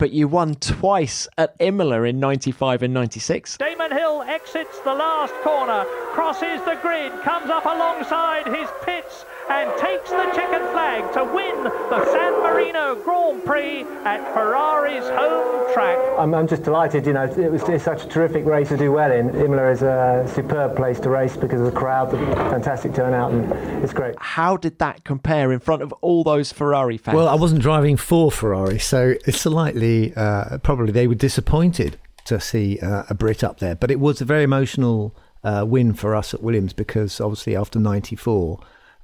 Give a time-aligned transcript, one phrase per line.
[0.00, 3.58] But you won twice at Imola in 95 and 96.
[3.58, 9.70] Damon Hill exits the last corner, crosses the grid, comes up alongside his pits and
[9.78, 15.98] takes the checkered flag to win the San Marino Grand Prix at Ferrari's home track.
[16.18, 18.92] I'm, I'm just delighted, you know, it was just such a terrific race to do
[18.92, 19.34] well in.
[19.34, 23.52] Imola is a superb place to race because of the crowd, the fantastic turnout, and
[23.82, 24.14] it's great.
[24.18, 27.16] How did that compare in front of all those Ferrari fans?
[27.16, 32.40] Well, I wasn't driving for Ferrari, so it's slightly, uh, probably they were disappointed to
[32.40, 33.74] see uh, a Brit up there.
[33.74, 37.80] But it was a very emotional uh, win for us at Williams because obviously after
[37.80, 38.60] 94,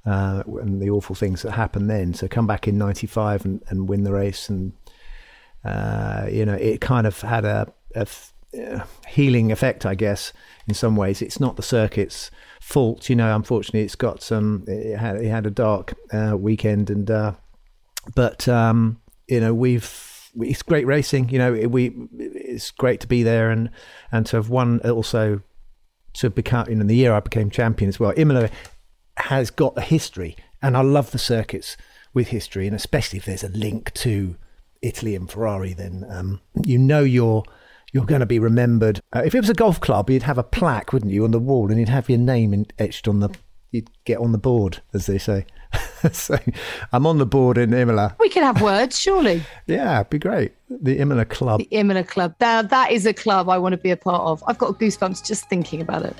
[0.07, 2.13] uh, and the awful things that happened then.
[2.13, 4.71] So come back in '95 and, and win the race, and
[5.65, 8.07] uh, you know it kind of had a, a,
[8.53, 10.31] a, healing effect, I guess.
[10.67, 13.09] In some ways, it's not the circuit's fault.
[13.09, 14.63] You know, unfortunately, it's got some.
[14.67, 17.33] It had it had a dark uh, weekend, and uh,
[18.15, 20.13] but um, you know we've.
[20.39, 21.51] It's great racing, you know.
[21.51, 23.71] We it's great to be there and
[24.11, 25.41] and to have won also
[26.13, 28.13] to become in the year I became champion as well.
[28.15, 28.49] Imola
[29.17, 31.77] has got a history, and I love the circuits
[32.13, 34.35] with history, and especially if there's a link to
[34.81, 37.43] Italy and Ferrari, then um, you know you're
[37.93, 38.99] you're going to be remembered.
[39.15, 41.39] Uh, if it was a golf club, you'd have a plaque, wouldn't you, on the
[41.39, 43.29] wall, and you'd have your name in, etched on the.
[43.71, 45.45] You'd get on the board, as they say.
[46.11, 46.37] so
[46.93, 48.15] I'm on the board in Imola.
[48.19, 49.43] We can have words, surely.
[49.67, 50.53] yeah, it'd be great.
[50.69, 51.59] The Imola Club.
[51.59, 52.35] The Imola Club.
[52.39, 54.43] Now, that is a club I want to be a part of.
[54.47, 56.15] I've got goosebumps just thinking about it.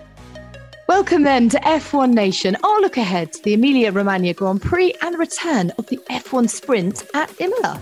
[0.88, 2.56] Welcome then to F1 Nation.
[2.64, 6.50] Our look ahead to the Emilia Romagna Grand Prix and the return of the F1
[6.50, 7.78] Sprint at Imola.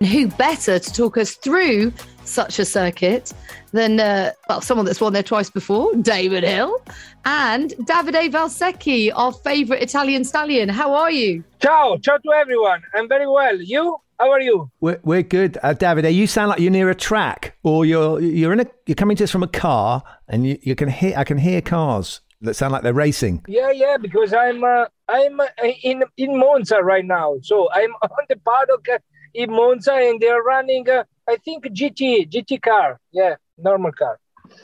[0.00, 1.92] Who better to talk us through
[2.22, 3.32] such a circuit
[3.72, 6.80] than uh, well someone that's won there twice before, Damon Hill,
[7.24, 10.68] and Davide Valsecchi, our favourite Italian stallion.
[10.68, 11.42] How are you?
[11.60, 12.80] Ciao, ciao to everyone.
[12.94, 13.60] I'm very well.
[13.60, 13.98] You?
[14.18, 14.70] How are you?
[14.80, 16.14] We're, we're good, uh, Davide.
[16.14, 19.24] You sound like you're near a track, or you're you're in a you're coming to
[19.24, 22.72] us from a car, and you, you can hear I can hear cars that sound
[22.72, 23.44] like they're racing.
[23.46, 25.46] Yeah, yeah, because I'm uh, I'm uh,
[25.82, 29.02] in in Monza right now, so I'm on the paddock
[29.34, 30.88] in Monza, and they're running.
[30.88, 34.18] Uh, I think GT GT car, yeah, normal car.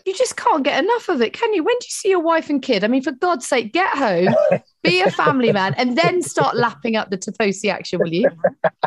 [0.05, 1.63] You just can't get enough of it, can you?
[1.63, 2.85] When do you see your wife and kid?
[2.85, 4.35] I mean, for God's sake, get home,
[4.83, 8.31] be a family man, and then start lapping up the Tifosi action, will you?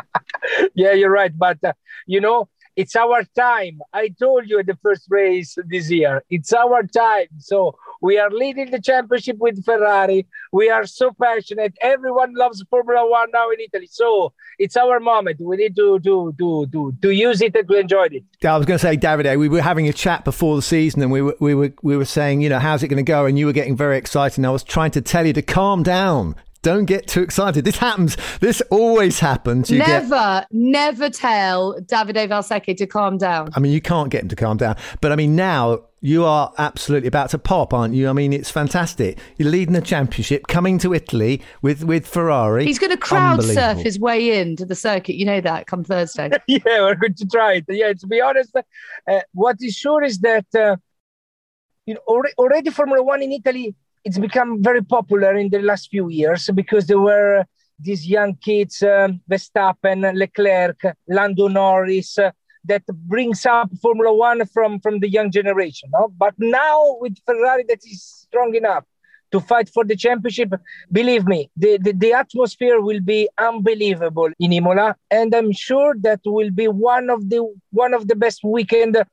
[0.74, 1.36] yeah, you're right.
[1.36, 1.72] But, uh,
[2.06, 3.80] you know, it's our time.
[3.92, 7.28] I told you at the first race this year, it's our time.
[7.38, 7.74] So
[8.06, 10.20] we are leading the championship with Ferrari.
[10.52, 11.74] We are so passionate.
[11.82, 13.88] Everyone loves Formula One now in Italy.
[13.90, 14.32] So
[14.64, 15.40] it's our moment.
[15.40, 18.24] We need to to to to, to use it and to enjoy it.
[18.44, 21.10] I was going to say, Davide, we were having a chat before the season, and
[21.10, 23.26] we were we were we were saying, you know, how's it going to go?
[23.26, 24.38] And you were getting very excited.
[24.38, 26.36] And I was trying to tell you to calm down.
[26.62, 27.64] Don't get too excited.
[27.64, 28.16] This happens.
[28.40, 29.70] This always happens.
[29.70, 30.08] You never,
[30.40, 30.46] get...
[30.50, 33.50] never tell Davide Valsecchi to calm down.
[33.54, 34.74] I mean, you can't get him to calm down.
[35.00, 38.08] But I mean, now you are absolutely about to pop, aren't you?
[38.08, 39.18] I mean, it's fantastic.
[39.38, 42.64] You're leading the championship, coming to Italy with, with Ferrari.
[42.64, 45.16] He's going to crowd surf his way into the circuit.
[45.16, 46.30] You know that come Thursday.
[46.46, 47.64] yeah, we're going to try it.
[47.68, 50.76] Yeah, to be honest, uh, what is sure is that uh,
[51.86, 53.74] you know already, already Formula One in Italy
[54.04, 57.44] it's become very popular in the last few years because there were
[57.80, 62.30] these young kids, um, Verstappen, Leclerc, Lando Norris, uh,
[62.68, 65.90] that brings up Formula One from, from the young generation.
[65.92, 66.12] No?
[66.16, 68.84] But now with Ferrari that is strong enough
[69.32, 70.52] to fight for the championship,
[70.92, 76.20] believe me, the, the, the atmosphere will be unbelievable in Imola, and I'm sure that
[76.24, 79.04] will be one of the one of the best weekend uh,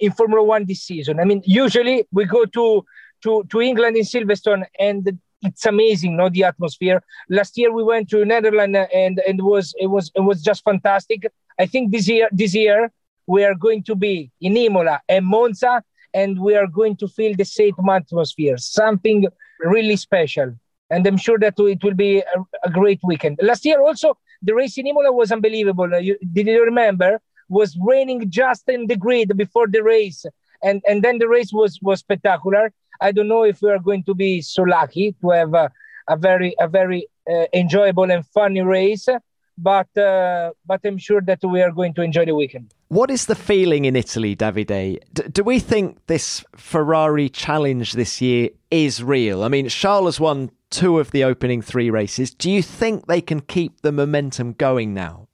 [0.00, 1.20] in Formula One this season.
[1.20, 2.84] I mean, usually we go to
[3.24, 7.02] to, to England in Silverstone, and it's amazing, no, the atmosphere.
[7.28, 10.64] Last year we went to Netherlands, and and it was it was it was just
[10.64, 11.30] fantastic.
[11.58, 12.90] I think this year this year
[13.28, 15.82] we are going to be in Imola and Monza,
[16.14, 19.26] and we are going to feel the same atmosphere, something
[19.60, 20.54] really special.
[20.90, 23.38] And I'm sure that it will be a, a great weekend.
[23.42, 25.90] Last year also the race in Imola was unbelievable.
[26.00, 27.20] You, did you remember?
[27.50, 30.24] Was raining just in the grid before the race
[30.62, 32.72] and and then the race was was spectacular.
[33.00, 35.70] I don't know if we are going to be so lucky to have a,
[36.08, 39.08] a very a very uh, enjoyable and funny race,
[39.56, 42.74] but uh, but I'm sure that we are going to enjoy the weekend.
[42.88, 44.98] What is the feeling in Italy, Davide?
[45.12, 49.42] D- do we think this Ferrari challenge this year is real?
[49.42, 52.30] I mean, Charles has won two of the opening three races.
[52.30, 55.28] Do you think they can keep the momentum going now?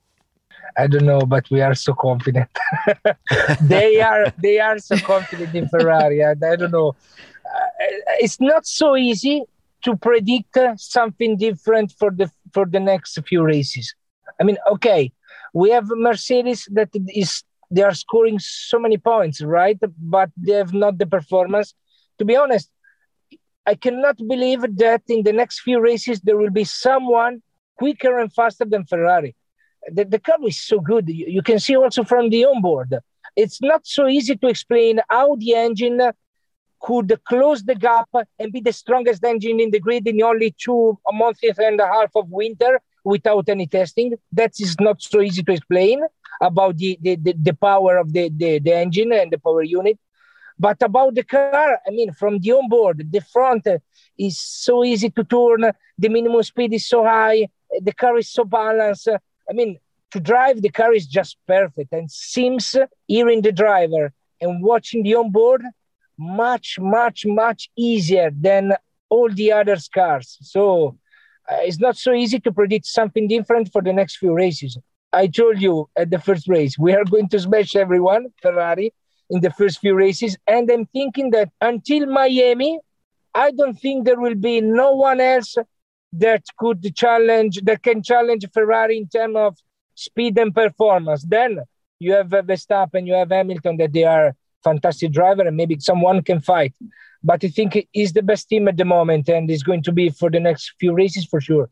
[0.76, 2.50] I don't know, but we are so confident.
[3.60, 6.24] they are they are so confident in Ferrari.
[6.24, 6.96] I, I don't know.
[7.44, 7.86] Uh,
[8.18, 9.44] it's not so easy
[9.82, 13.94] to predict something different for the for the next few races.
[14.40, 15.12] I mean, okay,
[15.54, 19.78] we have Mercedes that is they are scoring so many points, right?
[19.98, 21.74] But they have not the performance.
[22.18, 22.70] To be honest,
[23.64, 27.42] I cannot believe that in the next few races there will be someone
[27.78, 29.34] quicker and faster than Ferrari.
[29.90, 31.08] The, the car is so good.
[31.08, 32.94] You, you can see also from the onboard.
[33.36, 36.00] It's not so easy to explain how the engine
[36.80, 38.08] could close the gap
[38.38, 42.10] and be the strongest engine in the grid in only two months and a half
[42.14, 44.14] of winter without any testing.
[44.32, 46.02] That is not so easy to explain
[46.40, 49.98] about the, the, the, the power of the, the, the engine and the power unit.
[50.58, 53.66] But about the car, I mean, from the onboard, the front
[54.18, 55.72] is so easy to turn.
[55.98, 57.48] The minimum speed is so high.
[57.80, 59.08] The car is so balanced.
[59.08, 59.78] I mean,
[60.12, 61.92] to drive the car is just perfect.
[61.92, 62.76] And seems
[63.08, 65.62] hearing the driver and watching the onboard
[66.16, 68.74] much, much, much easier than
[69.08, 70.38] all the other cars.
[70.40, 70.90] So uh,
[71.50, 74.79] Uh, it's not so easy to predict something different for the next few races.
[75.12, 78.93] I told you at the first race, we are going to smash everyone, Ferrari,
[79.31, 80.37] in the first few races.
[80.46, 82.81] And I'm thinking that until Miami,
[83.35, 85.56] I don't think there will be no one else
[86.14, 89.56] that could challenge, that can challenge Ferrari in terms of
[89.94, 91.25] speed and performance.
[91.25, 91.61] Then
[91.99, 96.40] you have Verstappen, you have Hamilton, that they are fantastic driver, and maybe someone can
[96.40, 96.75] fight
[97.25, 100.11] but I think he's the best team at the moment and is going to be
[100.11, 101.71] for the next few races for sure.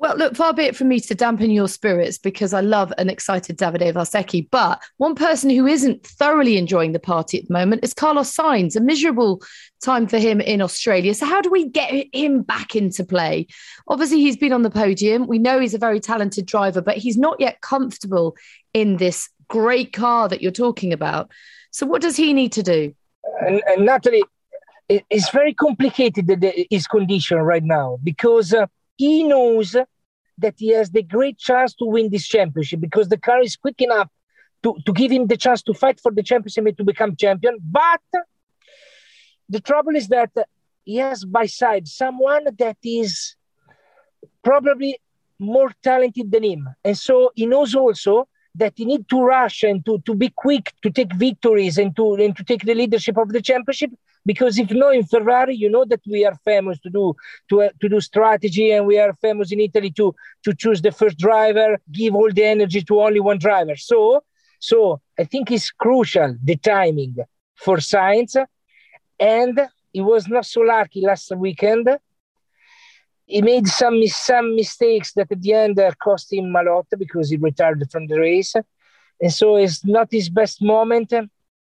[0.00, 3.10] Well, look, far be it from me to dampen your spirits because I love an
[3.10, 4.48] excited Davide Valsecchi.
[4.48, 8.76] But one person who isn't thoroughly enjoying the party at the moment is Carlos Sainz,
[8.76, 9.42] a miserable
[9.82, 11.14] time for him in Australia.
[11.14, 13.48] So, how do we get him back into play?
[13.88, 15.26] Obviously, he's been on the podium.
[15.26, 18.36] We know he's a very talented driver, but he's not yet comfortable
[18.72, 21.32] in this great car that you're talking about.
[21.72, 22.94] So, what does he need to do?
[23.40, 24.22] And, and Natalie,
[24.88, 26.26] it's very complicated
[26.70, 29.76] his condition right now because uh, he knows
[30.38, 33.80] that he has the great chance to win this championship because the car is quick
[33.80, 34.08] enough
[34.62, 37.58] to, to give him the chance to fight for the championship and to become champion.
[37.60, 38.00] But
[39.48, 40.30] the trouble is that
[40.84, 43.36] he has by side someone that is
[44.42, 44.98] probably
[45.38, 46.68] more talented than him.
[46.84, 50.72] And so he knows also that he need to rush and to, to be quick
[50.82, 53.90] to take victories and to and to take the leadership of the championship
[54.28, 57.04] because if not in Ferrari, you know that we are famous to do
[57.48, 60.14] to, uh, to do strategy, and we are famous in Italy to
[60.44, 61.68] to choose the first driver,
[62.00, 63.76] give all the energy to only one driver.
[63.90, 64.22] So,
[64.60, 67.16] so I think it's crucial the timing
[67.64, 68.34] for Sainz,
[69.18, 69.56] and
[69.94, 71.86] he was not so lucky last weekend.
[73.24, 77.30] He made some some mistakes that at the end uh, cost him a lot because
[77.30, 78.54] he retired from the race,
[79.22, 81.10] and so it's not his best moment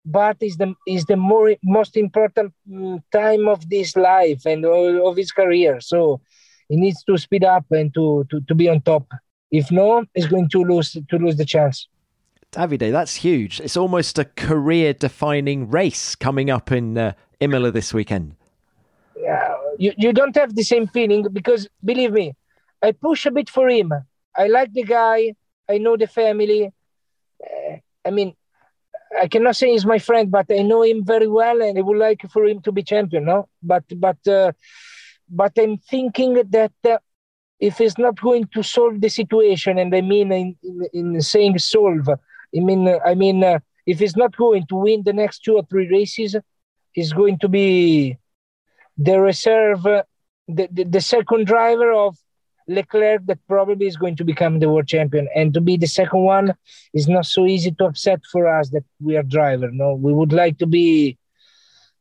[0.07, 5.17] but is the is the more most important mm, time of this life and of
[5.17, 5.81] his career.
[5.81, 6.21] So
[6.69, 9.13] he needs to speed up and to to, to be on top.
[9.51, 11.89] If no, he's going to lose to lose the chance.
[12.53, 13.61] Davide, that's huge.
[13.61, 18.37] It's almost a career-defining race coming up in uh, Imola this weekend.
[19.17, 22.35] Yeah, you, you don't have the same feeling because believe me,
[22.83, 23.93] I push a bit for him.
[24.37, 25.35] I like the guy.
[25.69, 26.73] I know the family.
[27.43, 28.35] Uh, I mean,
[29.21, 31.99] I cannot say he's my friend, but I know him very well, and I would
[31.99, 33.25] like for him to be champion.
[33.25, 34.53] No, but but uh,
[35.29, 36.99] but I'm thinking that uh,
[37.59, 41.59] if he's not going to solve the situation, and I mean in, in, in saying
[41.59, 45.57] solve, I mean I mean uh, if he's not going to win the next two
[45.57, 46.37] or three races,
[46.93, 48.19] he's going to be
[48.99, 50.03] the reserve, uh,
[50.49, 52.17] the, the, the second driver of
[52.69, 55.29] Leclerc that probably is going to become the world champion.
[55.35, 56.55] And to be the second one
[56.93, 59.71] is not so easy to upset for us that we are driver.
[59.71, 61.17] No, we would like to be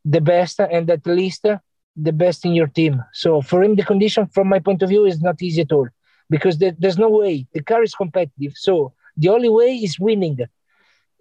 [0.03, 3.03] the best and at least the best in your team.
[3.13, 5.87] So for him, the condition from my point of view is not easy at all
[6.29, 7.47] because there's no way.
[7.53, 8.53] The car is competitive.
[8.55, 10.39] So the only way is winning.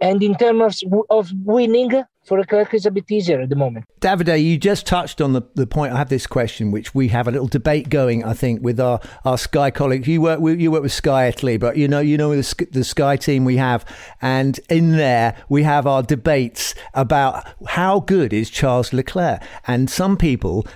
[0.04, 3.86] And in terms of, winning, for Leclerc is a bit easier at the moment.
[4.00, 5.94] Davide, you just touched on the, the point.
[5.94, 9.00] I have this question, which we have a little debate going, I think, with our,
[9.24, 10.06] our Sky colleagues.
[10.06, 12.84] You work with, you work with Sky Italy, but you know you know the, the
[12.84, 13.86] Sky team we have,
[14.20, 20.18] and in there we have our debates about how good is Charles Leclerc, and some
[20.18, 20.66] people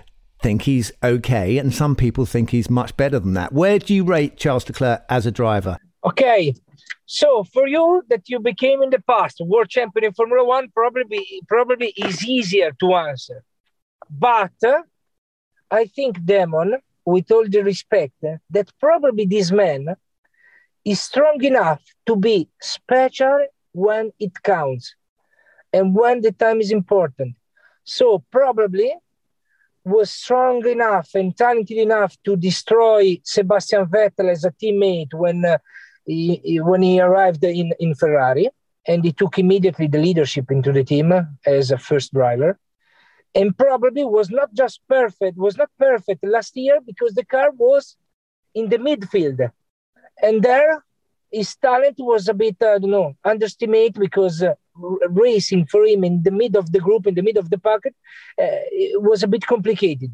[0.42, 3.52] think he's okay, and some people think he's much better than that.
[3.52, 5.76] Where do you rate Charles Leclerc as a driver?
[6.02, 6.54] Okay,
[7.06, 11.24] so for you that you became in the past world champion in Formula One, probably
[11.48, 13.44] probably is easier to answer.
[14.10, 14.82] But uh,
[15.70, 19.96] I think Damon, with all the respect, uh, that probably this man
[20.84, 24.94] is strong enough to be special when it counts
[25.72, 27.36] and when the time is important.
[27.84, 28.94] So probably
[29.84, 35.58] was strong enough and talented enough to destroy Sebastian Vettel as a teammate when uh,
[36.08, 38.48] he, he, when he arrived in, in Ferrari,
[38.86, 41.12] and he took immediately the leadership into the team
[41.44, 42.58] as a first driver.
[43.34, 47.96] And probably was not just perfect, was not perfect last year because the car was
[48.54, 49.50] in the midfield.
[50.22, 50.82] And there,
[51.30, 54.54] his talent was a bit, I don't know, underestimated because uh,
[55.10, 57.94] racing for him in the mid of the group, in the mid of the packet,
[58.40, 58.46] uh,
[58.94, 60.10] was a bit complicated.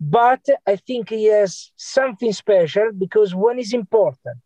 [0.00, 4.38] But I think he has something special because when it's important,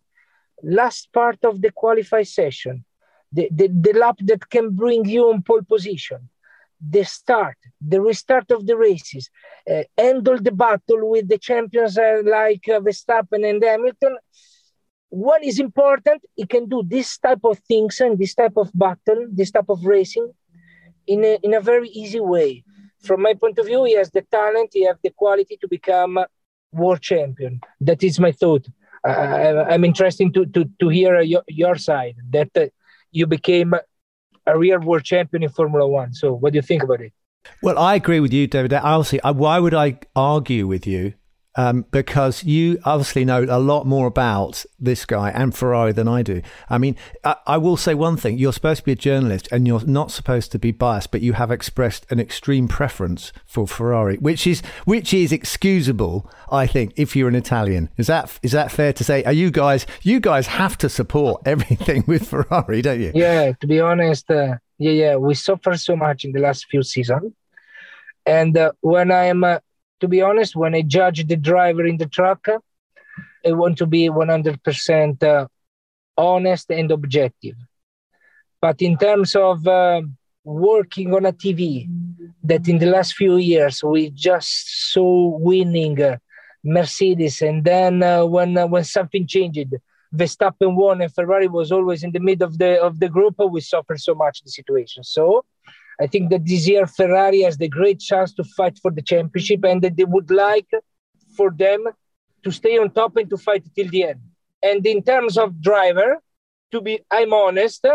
[0.62, 2.84] last part of the qualify session,
[3.32, 6.28] the, the, the lap that can bring you on pole position,
[6.80, 9.30] the start, the restart of the races,
[9.70, 14.16] uh, handle the battle with the champions uh, like uh, Verstappen and Hamilton.
[15.08, 19.26] What is important, he can do this type of things and this type of battle,
[19.30, 20.32] this type of racing
[21.06, 22.64] in a, in a very easy way.
[23.02, 26.18] From my point of view, he has the talent, he has the quality to become
[26.72, 27.60] world champion.
[27.80, 28.66] That is my thought.
[29.04, 32.66] I, am interested to, to, to hear your, your side that uh,
[33.10, 33.74] you became
[34.46, 36.14] a real world champion in Formula One.
[36.14, 37.12] So, what do you think about it?
[37.62, 38.72] Well, I agree with you, David.
[38.72, 41.14] Honestly, why would I argue with you
[41.54, 46.22] um, because you obviously know a lot more about this guy and Ferrari than I
[46.22, 46.40] do.
[46.70, 49.66] I mean, I, I, will say one thing: you're supposed to be a journalist, and
[49.66, 54.16] you're not supposed to be biased, but you have expressed an extreme preference for Ferrari,
[54.16, 57.90] which is which is excusable, I think, if you're an Italian.
[57.96, 59.22] Is that is that fair to say?
[59.24, 63.12] Are you guys you guys have to support everything with Ferrari, don't you?
[63.14, 66.82] Yeah, to be honest, uh, yeah, yeah, we suffered so much in the last few
[66.82, 67.32] seasons,
[68.24, 69.58] and uh, when I'm uh,
[70.02, 72.48] to be honest, when I judge the driver in the truck,
[73.46, 75.46] I want to be 100% uh,
[76.18, 77.54] honest and objective.
[78.60, 80.02] But in terms of uh,
[80.42, 81.88] working on a TV,
[82.42, 86.16] that in the last few years we just saw winning uh,
[86.64, 89.72] Mercedes, and then uh, when uh, when something changed,
[90.12, 93.60] Verstappen won and Ferrari was always in the middle of the of the group, we
[93.60, 95.04] suffered so much the situation.
[95.04, 95.44] So
[96.00, 99.64] I think that this year Ferrari has the great chance to fight for the championship
[99.64, 100.68] and that they would like
[101.36, 101.84] for them
[102.44, 104.20] to stay on top and to fight till the end.
[104.62, 106.18] And in terms of driver,
[106.72, 107.86] to be, I'm honest,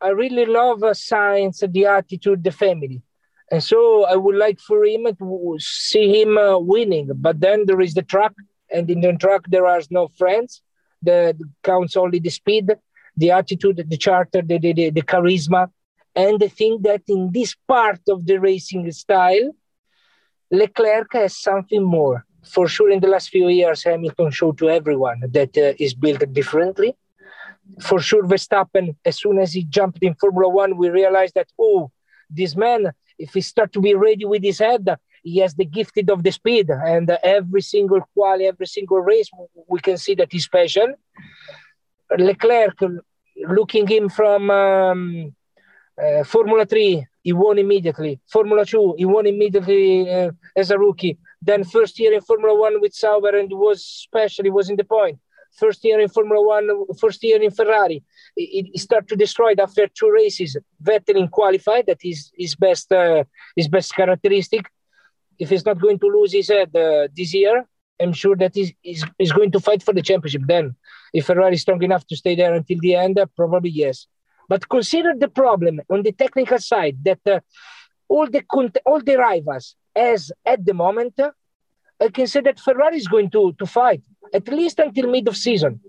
[0.00, 3.02] I really love uh, Sainz, the attitude, the family.
[3.50, 7.10] And so I would like for him to see him uh, winning.
[7.14, 8.34] But then there is the truck,
[8.70, 10.62] and in the truck there are no friends.
[11.02, 12.72] The counts only the speed,
[13.16, 15.70] the attitude, the charter, the, the, the, the charisma.
[16.16, 19.54] And I think that in this part of the racing style,
[20.50, 22.24] Leclerc has something more.
[22.42, 26.32] For sure, in the last few years, Hamilton showed to everyone that uh, is built
[26.32, 26.96] differently.
[27.80, 31.90] For sure, Verstappen, as soon as he jumped in Formula One, we realized that, oh,
[32.30, 34.88] this man, if he start to be ready with his head,
[35.22, 36.70] he has the gifted of the speed.
[36.70, 39.28] And uh, every single quali, every single race,
[39.68, 40.94] we can see that he's special.
[42.16, 42.78] Leclerc,
[43.48, 45.34] looking him from um,
[46.02, 48.20] uh, Formula 3, he won immediately.
[48.26, 51.18] Formula 2, he won immediately uh, as a rookie.
[51.40, 54.84] Then first year in Formula 1 with Sauber and was special, he was in the
[54.84, 55.18] point.
[55.52, 58.04] First year in Formula 1, first year in Ferrari.
[58.34, 60.56] He, he started to destroy it after two races.
[60.82, 63.24] Vettel in qualified, that is his best, uh,
[63.54, 64.66] his best characteristic.
[65.38, 67.66] If he's not going to lose his head this year,
[67.98, 70.76] I'm sure that he's, he's, he's, going to fight for the championship then.
[71.12, 74.06] If Ferrari is strong enough to stay there until the end, probably yes.
[74.48, 77.40] But consider the problem on the technical side that uh,
[78.08, 78.42] all the
[78.84, 81.30] all the rivals, as at the moment, uh,
[82.00, 85.36] I can say that Ferrari is going to, to fight at least until mid of
[85.36, 85.80] season.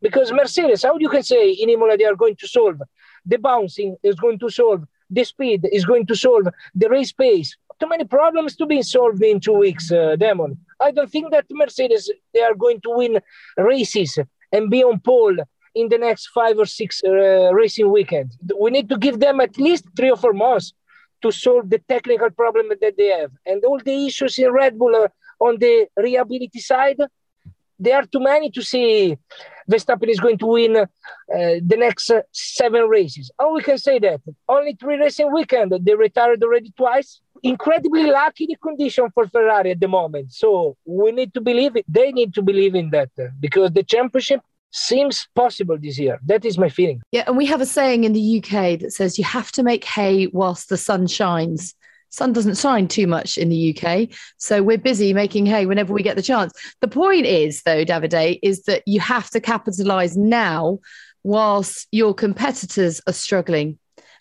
[0.00, 2.80] Because Mercedes, how you can say in Imola they are going to solve
[3.24, 7.56] the bouncing is going to solve the speed is going to solve the race pace.
[7.78, 10.58] Too many problems to be solved in two weeks, uh, Damon.
[10.80, 13.20] I don't think that Mercedes they are going to win
[13.56, 14.18] races
[14.52, 15.36] and be on pole
[15.76, 18.36] in the next five or six uh, racing weekends.
[18.58, 20.72] We need to give them at least three or four months
[21.22, 23.30] to solve the technical problem that they have.
[23.44, 25.08] And all the issues in Red Bull uh,
[25.46, 27.00] on the reliability side,
[27.78, 29.16] there are too many to see
[29.70, 30.86] Verstappen is going to win uh,
[31.28, 33.30] the next uh, seven races.
[33.38, 34.20] Oh, we can say that.
[34.48, 35.74] Only three racing weekend.
[35.80, 37.20] They retired already twice.
[37.42, 40.32] Incredibly lucky the condition for Ferrari at the moment.
[40.32, 41.84] So we need to believe it.
[41.88, 44.40] They need to believe in that uh, because the championship
[44.70, 46.18] seems possible this year.
[46.26, 47.00] That is my feeling.
[47.12, 49.84] Yeah, and we have a saying in the UK that says you have to make
[49.84, 51.74] hay whilst the sun shines.
[52.10, 54.08] Sun doesn't shine too much in the UK,
[54.38, 56.52] so we're busy making hay whenever we get the chance.
[56.80, 60.78] The point is, though, Davide, is that you have to capitalize now
[61.24, 63.78] whilst your competitors are struggling.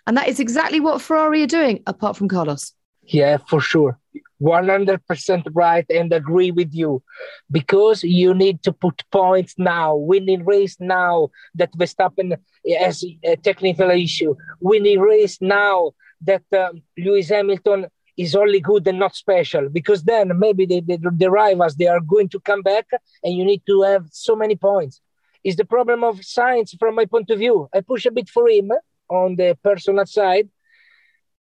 [0.08, 2.75] And that is exactly what Ferrari are doing, apart from Carlos.
[3.07, 4.00] Yeah, for sure.
[4.41, 7.03] 100% right and agree with you.
[7.51, 12.38] Because you need to put points now, winning race now that Verstappen
[12.79, 19.00] has a technical issue, winning race now that um, Lewis Hamilton is only good and
[19.00, 19.69] not special.
[19.69, 22.88] Because then maybe the, the, the rivals they are going to come back
[23.24, 25.01] and you need to have so many points.
[25.43, 27.69] Is the problem of Sainz from my point of view.
[27.74, 28.71] I push a bit for him
[29.09, 30.50] on the personal side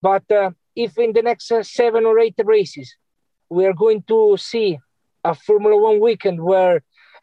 [0.02, 0.52] but uh,
[0.86, 2.88] if in the next uh, seven or eight races
[3.50, 4.70] we are going to see
[5.32, 6.76] a formula one weekend where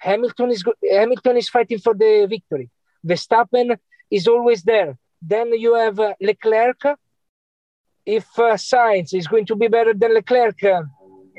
[0.09, 0.63] hamilton is
[1.01, 2.69] hamilton is fighting for the victory
[3.11, 3.77] verstappen
[4.19, 4.93] is always there
[5.33, 6.81] then you have uh, leclerc
[8.07, 8.57] if uh,
[9.13, 10.83] is going to be better than Leclerc uh,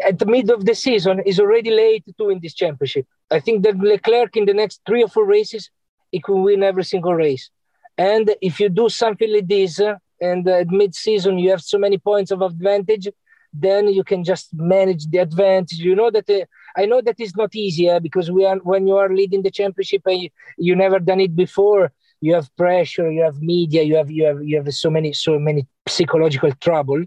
[0.06, 3.08] at the mid of the season, is already late to win this championship.
[3.32, 5.72] I think that Leclerc in the next three or four races,
[6.12, 7.50] he could win every single race.
[7.98, 11.98] And if you do something like this, uh, and at mid-season you have so many
[11.98, 13.08] points of advantage,
[13.54, 15.80] then you can just manage the advantage.
[15.80, 16.46] You know that uh,
[16.76, 19.52] I know that is not easy uh, because we are when you are leading the
[19.52, 23.96] championship and you, you never done it before you have pressure, you have media, you
[23.96, 27.04] have you have you have so many so many psychological trouble.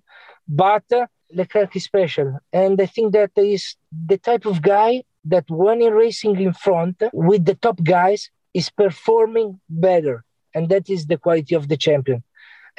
[0.49, 3.77] But uh, Leclerc is special, and I think that is
[4.07, 8.71] the type of guy that when in racing in front with the top guys is
[8.71, 10.25] performing better,
[10.55, 12.23] and that is the quality of the champion.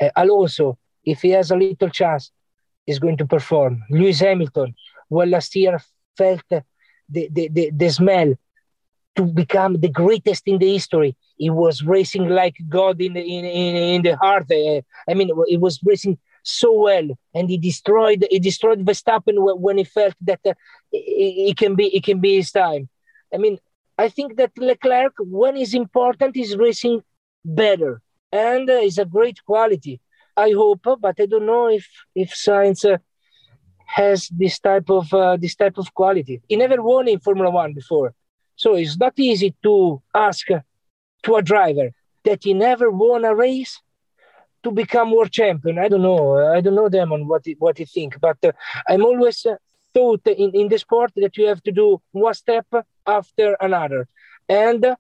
[0.02, 2.32] Uh, Alonso, if he has a little chance,
[2.88, 3.84] is going to perform.
[3.90, 4.74] Lewis Hamilton,
[5.10, 5.80] well, last year
[6.18, 6.64] felt the,
[7.10, 8.34] the, the, the smell
[9.16, 11.16] to become the greatest in the history.
[11.38, 14.50] He was racing like God in the, in, in, in the heart.
[14.50, 19.78] Uh, I mean, he was racing so well, and he destroyed he destroyed Verstappen when
[19.78, 20.54] he felt that uh,
[20.92, 22.90] it, can be it can be his time.
[23.34, 23.60] I mean,
[23.98, 27.04] I think that Leclerc, when he's important, is racing
[27.46, 30.00] better, and uh, is a great quality.
[30.36, 32.98] I hope, but I don't know if if Sainz uh,
[33.86, 36.42] has this type of uh, this type of quality.
[36.48, 38.14] He never won in Formula One before.
[38.56, 40.48] So it's not easy to ask
[41.24, 41.92] to a driver
[42.24, 43.82] that he never won a race
[44.64, 45.80] to become world champion.
[45.80, 46.54] I don't know.
[46.56, 48.52] I don't know Damon what he, what he think, but uh,
[48.88, 49.56] I'm always uh,
[49.94, 52.68] thought in, in the sport that you have to do one step
[53.06, 54.08] after another,
[54.48, 54.96] and uh,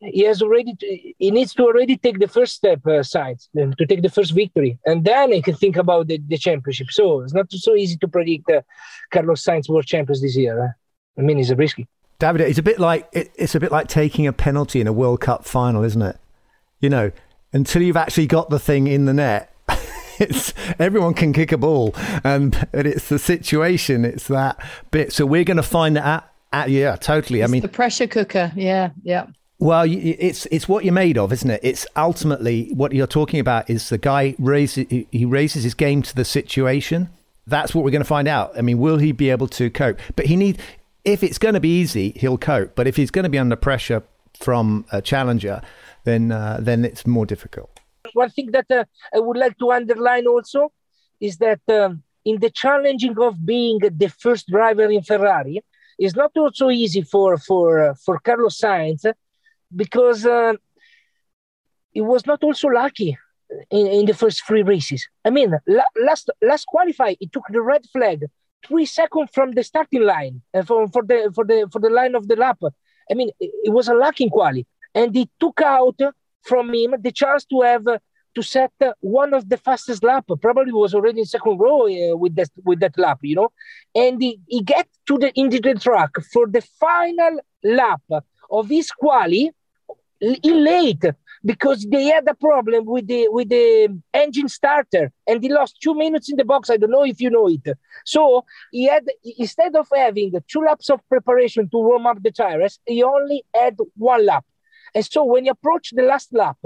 [0.00, 0.86] he has already to,
[1.18, 4.78] he needs to already take the first step uh, side to take the first victory,
[4.86, 6.90] and then he can think about the, the championship.
[6.90, 8.62] So it's not so easy to predict uh,
[9.10, 10.76] Carlos Sainz world champions this year.
[11.18, 11.86] I mean, it's a risky.
[12.18, 14.92] David, it's a bit like it, it's a bit like taking a penalty in a
[14.92, 16.18] World Cup final, isn't it?
[16.80, 17.12] You know,
[17.52, 19.54] until you've actually got the thing in the net,
[20.18, 24.58] it's everyone can kick a ball, and, and it's the situation, it's that
[24.90, 25.12] bit.
[25.12, 26.24] So we're going to find that out.
[26.52, 27.40] At, yeah, totally.
[27.40, 28.52] It's I mean, the pressure cooker.
[28.54, 29.26] Yeah, yeah.
[29.58, 31.60] Well, it's it's what you're made of, isn't it?
[31.62, 36.14] It's ultimately what you're talking about is the guy raises he raises his game to
[36.14, 37.08] the situation.
[37.46, 38.56] That's what we're going to find out.
[38.58, 39.98] I mean, will he be able to cope?
[40.16, 40.58] But he need
[41.04, 42.74] if it's going to be easy, he'll cope.
[42.74, 44.02] But if he's going to be under pressure
[44.40, 45.62] from a challenger,
[46.02, 47.70] then uh, then it's more difficult.
[48.12, 50.72] One thing that uh, I would like to underline also
[51.20, 55.62] is that um, in the challenging of being the first driver in Ferrari,
[55.98, 59.04] it's not also easy for for uh, for Carlos Sainz
[59.74, 60.54] because uh,
[61.92, 63.16] he was not also lucky
[63.70, 65.06] in, in the first three races.
[65.24, 68.24] I mean, la- last last qualify, he took the red flag
[68.66, 72.14] three seconds from the starting line uh, for, for the for the for the line
[72.14, 72.58] of the lap.
[73.10, 76.00] I mean, it, was a lacking quality, and he took out
[76.42, 77.98] from him the chance to have uh,
[78.34, 80.24] to set one of the fastest lap.
[80.40, 83.50] Probably was already in second row uh, with that with that lap, you know,
[83.94, 88.02] and he, he get to the into the track for the final lap
[88.50, 89.52] of his quali
[90.44, 91.04] late
[91.44, 95.94] because they had a problem with the with the engine starter and he lost two
[95.94, 96.70] minutes in the box.
[96.70, 97.76] I don't know if you know it.
[98.04, 99.04] So he had
[99.38, 103.76] instead of having two laps of preparation to warm up the tires, he only had
[103.96, 104.44] one lap.
[104.94, 106.58] And so when he approached the last lap,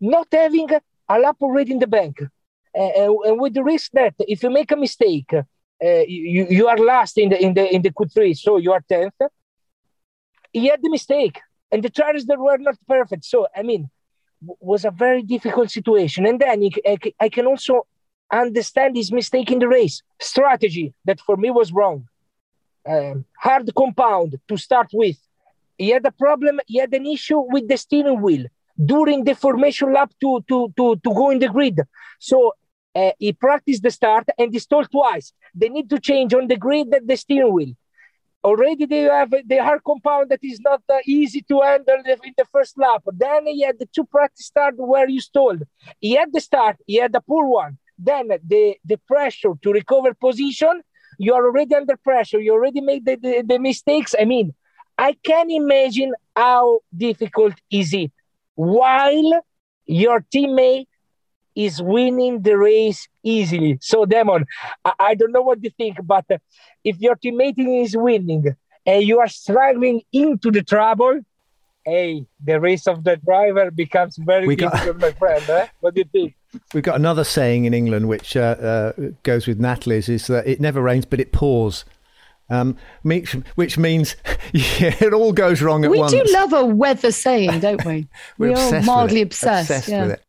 [0.00, 0.68] not having
[1.08, 2.20] a lap already in the bank,
[2.74, 6.78] and, and with the risk that if you make a mistake, uh, you, you are
[6.78, 9.14] last in the in the in the Q3, so you are tenth.
[10.52, 11.40] He had the mistake,
[11.74, 13.24] and the tires that were not perfect.
[13.24, 13.90] So I mean,
[14.70, 16.24] was a very difficult situation.
[16.24, 16.70] And then
[17.20, 17.86] I can also
[18.32, 22.08] understand his mistake in the race strategy that for me was wrong.
[22.86, 25.18] Um, hard compound to start with.
[25.76, 26.60] He had a problem.
[26.66, 28.46] He had an issue with the steering wheel
[28.92, 31.80] during the formation lap to to to to go in the grid.
[32.20, 32.36] So
[32.94, 35.32] uh, he practiced the start and he stalled twice.
[35.54, 37.74] They need to change on the grid that the steering wheel.
[38.44, 42.44] Already they have the hard compound that is not uh, easy to handle in the
[42.52, 43.02] first lap.
[43.06, 45.62] Then he had the two practice start where you stalled.
[46.00, 47.78] He had the start, he had a poor one.
[47.98, 50.82] Then the, the pressure to recover position,
[51.18, 52.40] you are already under pressure.
[52.40, 54.14] You already made the, the, the mistakes.
[54.20, 54.52] I mean,
[54.98, 58.12] I can imagine how difficult is it
[58.54, 59.42] while
[59.86, 60.86] your teammate
[61.54, 63.78] is winning the race easily.
[63.80, 64.44] So, Damon,
[64.84, 66.24] I, I don't know what you think, but
[66.84, 68.54] if your teammate is winning
[68.86, 71.20] and you are struggling into the trouble,
[71.84, 75.48] hey, the race of the driver becomes very we difficult, got, my friend.
[75.48, 75.66] Eh?
[75.80, 76.34] What do you think?
[76.72, 78.92] We've got another saying in England which uh, uh,
[79.22, 81.84] goes with Natalie's is that it never rains, but it pours.
[82.50, 84.16] Um, which means
[84.52, 86.12] yeah, it all goes wrong at we once.
[86.12, 88.06] We do love a weather saying, don't we?
[88.38, 89.70] We're we are mildly obsessed.
[89.70, 90.02] obsessed yeah.
[90.02, 90.20] with it.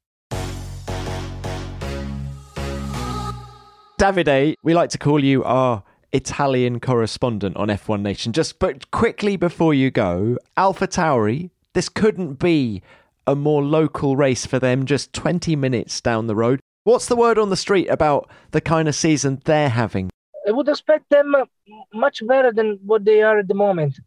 [4.00, 5.84] Davide, we like to call you our
[6.16, 8.34] Italian correspondent on F1 Nation.
[8.34, 12.82] Just but quickly before you go, AlphaTauri, this couldn't be
[13.28, 16.60] a more local race for them, just 20 minutes down the road.
[16.84, 20.10] What's the word on the street about the kind of season they're having?
[20.48, 21.46] I would expect them uh,
[21.94, 24.00] much better than what they are at the moment.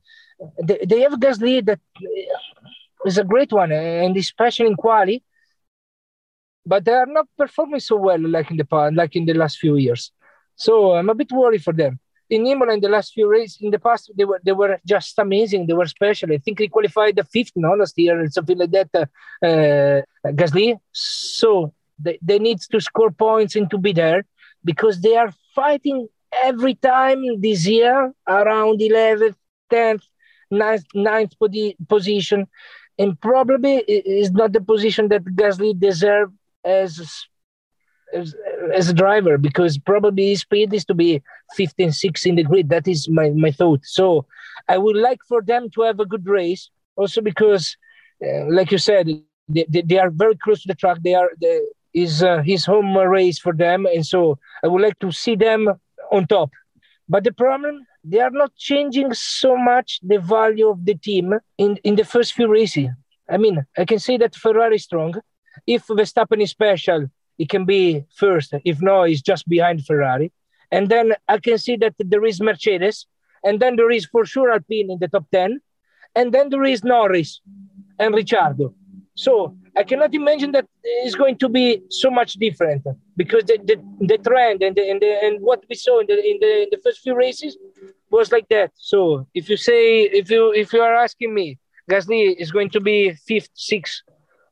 [0.62, 1.80] They, they have Gasly that
[3.04, 5.22] is a great one, and especially in quali
[6.68, 9.58] but they are not performing so well like in the past, like in the last
[9.58, 10.12] few years.
[10.58, 11.98] So I'm a bit worried for them.
[12.28, 15.18] In Imola, in the last few races, in the past, they were they were just
[15.18, 15.66] amazing.
[15.66, 16.30] They were special.
[16.30, 18.90] I think they qualified the fifth no, last year and something like that.
[18.94, 20.02] Uh, uh,
[20.38, 20.78] Gasly.
[20.92, 24.24] So they, they need to score points and to be there
[24.62, 26.08] because they are fighting
[26.44, 29.36] every time this year around 11th,
[29.72, 30.02] 10th,
[30.52, 31.32] 9th, 9th
[31.88, 32.46] position.
[32.98, 36.32] And probably is not the position that Gasly deserve
[36.64, 37.26] as
[38.14, 41.22] as, a driver because probably his speed is to be
[41.54, 43.80] 15 6 in the grid that is my, my thought.
[43.84, 44.26] So
[44.68, 47.76] i would like for them to have a good race also because
[48.24, 49.06] uh, like you said
[49.48, 50.98] they, they, they, are very close to the track.
[51.02, 53.86] They are the, is uh, his home race for them.
[53.86, 55.68] And so i would like to see them
[56.12, 56.50] on top.
[57.08, 61.76] But the problem they are not changing so much the value of the team in,
[61.84, 62.88] in the first few races.
[63.28, 65.14] I mean i can say that ferrari is strong.
[65.66, 68.52] If Verstappen is special, he can be first.
[68.64, 70.32] If no, he's just behind Ferrari.
[70.70, 73.06] And then I can see that there is Mercedes,
[73.42, 75.60] and then there is for sure Alpine in the top 10,
[76.14, 77.40] and then there is Norris
[77.98, 78.74] and Ricciardo.
[79.14, 83.76] So I cannot imagine that it's going to be so much different because the, the,
[84.06, 86.68] the trend and, the, and, the, and what we saw in the, in, the, in
[86.70, 87.56] the first few races
[88.10, 88.70] was like that.
[88.76, 91.58] So if you say, if you, if you are asking me,
[91.90, 94.02] Gasly is going to be fifth, sixth,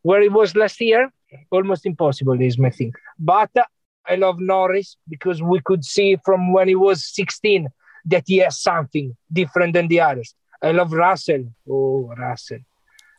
[0.03, 1.13] where it was last year,
[1.51, 2.93] almost impossible is my thing.
[3.19, 3.65] But uh,
[4.09, 7.69] I love Norris because we could see from when he was 16
[8.07, 10.35] that he has something different than the others.
[10.63, 11.53] I love Russell.
[11.69, 12.59] Oh, Russell.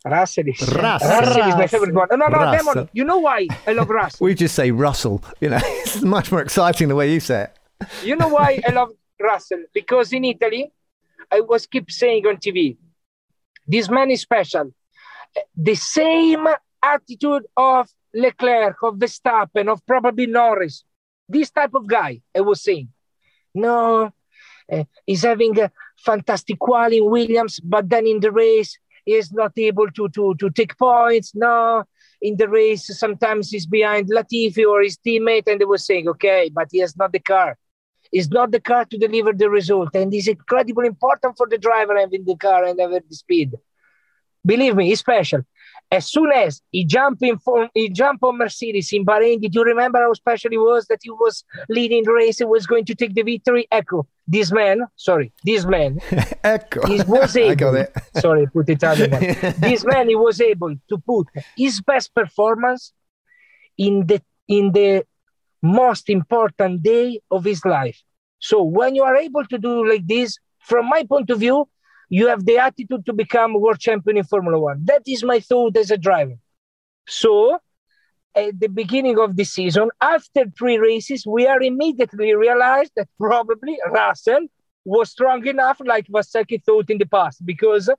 [0.04, 1.08] Russell is, Russell.
[1.08, 2.08] Russell is my favorite one.
[2.10, 4.24] No, no, no, Damon, you know why I love Russell?
[4.24, 5.22] we just say Russell.
[5.40, 7.58] You know, it's much more exciting the way you say it.
[8.04, 9.64] You know why I love Russell?
[9.74, 10.72] Because in Italy,
[11.30, 12.76] I was keep saying on TV,
[13.66, 14.72] this man is special.
[15.56, 16.46] The same
[16.82, 20.84] attitude of Leclerc, of Verstappen, of probably Norris.
[21.28, 22.88] This type of guy, I was saying.
[23.54, 24.12] No,
[24.70, 25.70] uh, he's having a
[26.04, 30.34] fantastic quality in Williams, but then in the race, he is not able to, to,
[30.38, 31.32] to take points.
[31.34, 31.84] No,
[32.20, 36.50] in the race, sometimes he's behind Latifi or his teammate, and they were saying, okay,
[36.52, 37.58] but he has not the car.
[38.10, 41.98] It's not the car to deliver the result, and it's incredibly important for the driver
[41.98, 43.54] having the car and having the speed.
[44.44, 45.42] Believe me, it's special
[45.90, 49.64] as soon as he jumped in for, he jumped on Mercedes in Bahrain, did you
[49.64, 52.94] remember how special it was that he was leading the race and was going to
[52.94, 53.66] take the victory?
[53.72, 55.98] Echo, this man, sorry, this man,
[56.44, 57.92] Echo, he was able, it.
[58.16, 59.10] sorry, put Italian.
[59.58, 62.92] this man, he was able to put his best performance
[63.78, 65.04] in the in the
[65.62, 68.02] most important day of his life.
[68.38, 71.68] So when you are able to do like this, from my point of view,
[72.08, 74.80] you have the attitude to become world champion in Formula One.
[74.84, 76.36] That is my thought as a driver.
[77.06, 77.58] So,
[78.34, 83.78] at the beginning of the season, after three races, we are immediately realized that probably
[83.90, 84.46] Russell
[84.84, 87.90] was strong enough, like Valsecchi thought in the past, because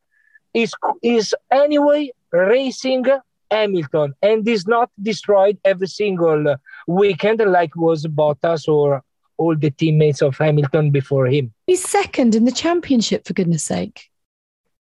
[0.54, 3.06] is is anyway racing
[3.52, 6.56] Hamilton and is not destroyed every single
[6.88, 9.04] weekend like was Bottas or
[9.40, 11.54] all the teammates of Hamilton before him.
[11.66, 14.10] He's second in the championship, for goodness sake.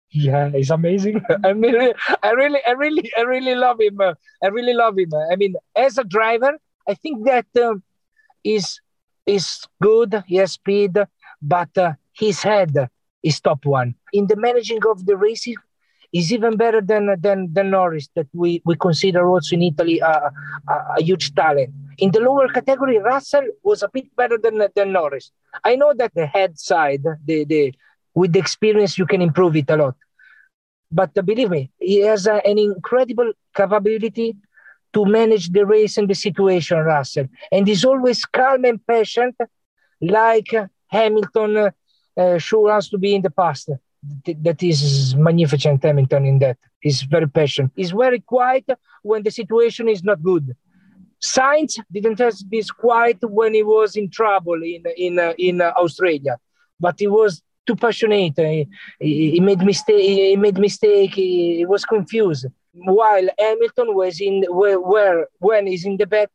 [0.09, 1.21] Yeah, he's amazing.
[1.43, 1.75] I mean,
[2.23, 3.99] I really, I really, I really love him.
[4.01, 5.11] I really love him.
[5.31, 6.57] I mean, as a driver,
[6.87, 7.83] I think that um,
[8.43, 8.79] is
[9.25, 10.23] is good.
[10.25, 10.97] He has speed,
[11.41, 12.73] but uh, his head
[13.21, 15.57] is top one in the managing of the races.
[16.13, 20.31] Is even better than than than Norris that we we consider also in Italy a,
[20.69, 21.73] a, a huge talent.
[21.97, 25.31] In the lower category, Russell was a bit better than than Norris.
[25.63, 27.73] I know that the head side, the the
[28.15, 29.95] with the experience you can improve it a lot
[30.91, 34.35] but believe me he has an incredible capability
[34.93, 39.35] to manage the race and the situation russell and he's always calm and patient
[40.01, 40.53] like
[40.87, 41.71] hamilton
[42.17, 43.69] uh, sure has to be in the past
[44.43, 48.65] that is magnificent hamilton in that he's very patient he's very quiet
[49.03, 50.55] when the situation is not good
[51.21, 55.73] Sainz didn't have this quiet when he was in trouble in in uh, in uh,
[55.75, 56.37] Australia,
[56.79, 58.37] but he was too passionate.
[58.37, 60.01] He, he, made mistake.
[60.01, 61.13] He made mistake.
[61.13, 62.45] He, he, was confused.
[62.71, 66.29] While Hamilton was in where, when he's in the back,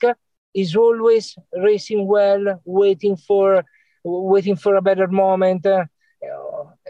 [0.53, 3.65] he's always racing well, waiting for
[4.05, 5.65] waiting for a better moment.
[5.65, 5.85] Uh,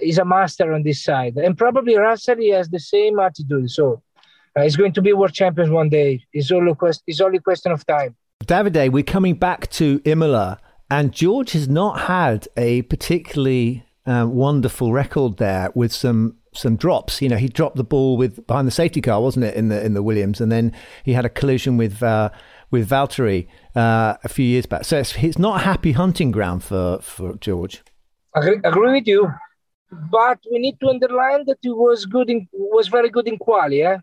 [0.01, 3.71] he's a master on this side, and probably Russell he has the same attitude.
[3.71, 4.03] So
[4.57, 6.25] uh, he's going to be world champion one day.
[6.33, 8.17] It's only quest- it's only question of time.
[8.45, 10.59] Davide, we're coming back to Imola,
[10.91, 17.23] and George has not had a particularly uh, wonderful record there with some some drops.
[17.23, 19.85] You know, he dropped the ball with behind the safety car, wasn't it, in the
[19.85, 20.73] in the Williams, and then
[21.05, 22.31] he had a collision with uh,
[22.71, 24.85] with Valtteri uh, a few years back.
[24.85, 27.83] So it's, it's not a happy hunting ground for for George.
[28.35, 29.31] Agree, agree with you,
[29.93, 33.81] but we need to underline that he was good in was very good in quali.
[33.81, 33.99] Yeah?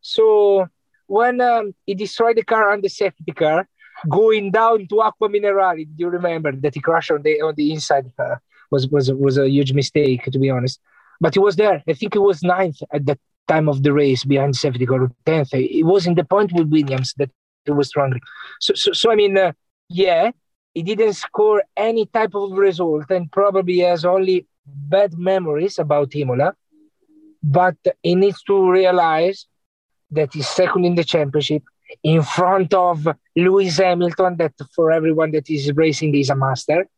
[0.00, 0.68] So
[1.06, 3.66] when um, he destroyed the car on the safety car,
[4.08, 7.72] going down to Acque Minerali, do you remember that he crashed on the on the
[7.72, 8.10] inside?
[8.18, 8.36] Uh,
[8.70, 10.80] was was was a huge mistake to be honest.
[11.20, 11.82] But he was there.
[11.88, 15.54] I think he was ninth at that time of the race behind safety car, tenth.
[15.54, 17.30] It was in the point with Williams that
[17.64, 18.20] he was struggling.
[18.60, 19.52] So so, so I mean, uh,
[19.88, 20.32] yeah,
[20.74, 26.54] he didn't score any type of result and probably has only bad memories about Imola.
[27.42, 29.46] But he needs to realize
[30.10, 31.62] that he's second in the championship
[32.02, 36.88] in front of Lewis Hamilton, that for everyone that is racing is a master.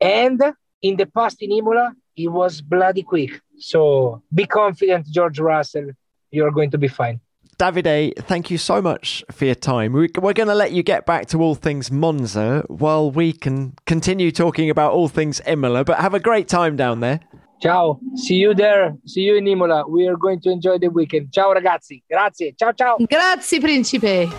[0.00, 0.40] And
[0.82, 3.40] in the past in Imola, he was bloody quick.
[3.58, 5.90] So be confident, George Russell.
[6.30, 7.20] You're going to be fine.
[7.60, 9.92] Davide, thank you so much for your time.
[9.92, 14.32] We're going to let you get back to all things Monza while we can continue
[14.32, 17.20] talking about all things Imola, but have a great time down there.
[17.60, 18.00] Ciao.
[18.14, 18.96] See you there.
[19.04, 19.86] See you in Imola.
[19.86, 21.34] We are going to enjoy the weekend.
[21.34, 22.02] Ciao ragazzi.
[22.10, 22.54] Grazie.
[22.58, 22.96] Ciao ciao.
[22.96, 24.32] Grazie principe.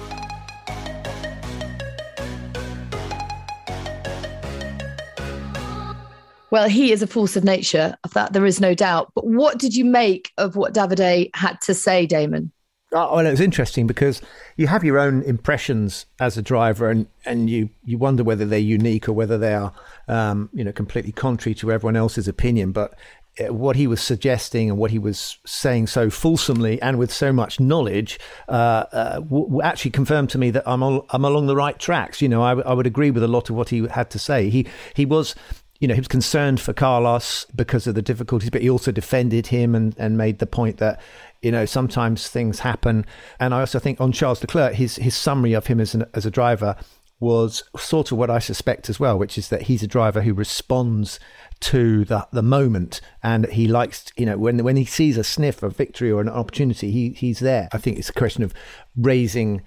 [6.49, 7.95] Well, he is a force of nature.
[8.03, 9.11] Of that, there is no doubt.
[9.13, 12.51] But what did you make of what Davide had to say, Damon?
[12.93, 14.21] Oh, well, it was interesting because
[14.57, 18.59] you have your own impressions as a driver, and, and you, you wonder whether they're
[18.59, 19.71] unique or whether they are,
[20.09, 22.73] um, you know, completely contrary to everyone else's opinion.
[22.73, 22.95] But
[23.39, 27.31] uh, what he was suggesting and what he was saying so fulsomely and with so
[27.31, 31.55] much knowledge uh, uh, w- actually confirmed to me that I'm al- I'm along the
[31.55, 32.21] right tracks.
[32.21, 34.19] You know, I, w- I would agree with a lot of what he had to
[34.19, 34.49] say.
[34.49, 35.33] He he was
[35.81, 39.47] you know, he was concerned for Carlos because of the difficulties, but he also defended
[39.47, 41.01] him and, and made the point that,
[41.41, 43.03] you know, sometimes things happen.
[43.39, 46.23] And I also think on Charles Leclerc, his his summary of him as an, as
[46.23, 46.75] a driver
[47.19, 50.35] was sort of what I suspect as well, which is that he's a driver who
[50.35, 51.19] responds
[51.61, 55.61] to the the moment and he likes you know when when he sees a sniff
[55.61, 58.51] of victory or an opportunity he he's there i think it's a question of
[58.97, 59.61] raising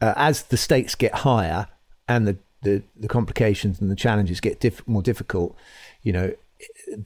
[0.00, 1.66] uh, as the stakes get higher
[2.06, 5.56] and the the, the complications and the challenges get diff- more difficult,
[6.02, 6.32] you know,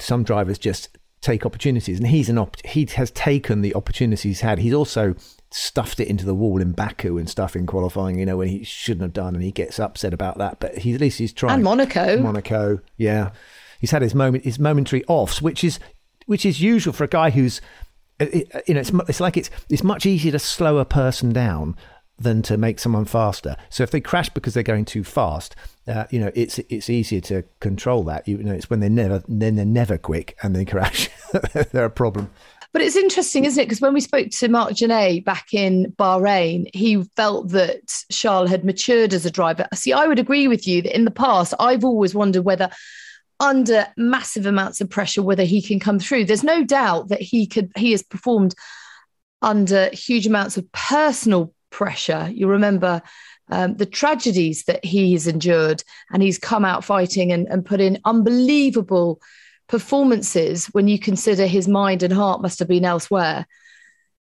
[0.00, 4.40] some drivers just take opportunities, and he's an op- he has taken the opportunities he's
[4.40, 4.58] had.
[4.58, 5.14] He's also
[5.50, 8.62] stuffed it into the wall in Baku and stuff in qualifying, you know, when he
[8.64, 10.60] shouldn't have done, and he gets upset about that.
[10.60, 11.54] But he at least he's trying.
[11.54, 13.32] And Monaco, Monaco, yeah,
[13.80, 15.78] he's had his moment, his momentary offs, which is
[16.26, 17.60] which is usual for a guy who's,
[18.20, 21.32] uh, uh, you know, it's it's like it's it's much easier to slow a person
[21.32, 21.76] down
[22.18, 23.56] than to make someone faster.
[23.68, 25.54] So if they crash because they're going too fast,
[25.86, 28.26] uh, you know, it's it's easier to control that.
[28.26, 31.08] You know, it's when they're never then they're never quick and they crash.
[31.72, 32.30] they're a problem.
[32.72, 33.64] But it's interesting, isn't it?
[33.64, 38.64] Because when we spoke to Marc Gené back in Bahrain, he felt that Charles had
[38.64, 39.66] matured as a driver.
[39.72, 42.70] See, I would agree with you that in the past, I've always wondered whether
[43.40, 46.26] under massive amounts of pressure, whether he can come through.
[46.26, 48.54] There's no doubt that he could he has performed
[49.40, 52.28] under huge amounts of personal pressure.
[52.34, 53.00] You remember
[53.50, 57.80] um, the tragedies that he has endured, and he's come out fighting and, and put
[57.80, 59.20] in unbelievable
[59.68, 63.46] performances when you consider his mind and heart must have been elsewhere.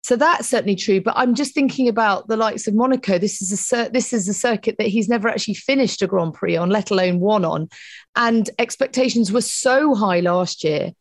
[0.03, 0.99] So that's certainly true.
[0.99, 3.17] But I'm just thinking about the likes of Monaco.
[3.17, 6.57] This is a this is a circuit that he's never actually finished a Grand Prix
[6.57, 7.69] on, let alone won on.
[8.17, 10.91] And expectations were so high last year,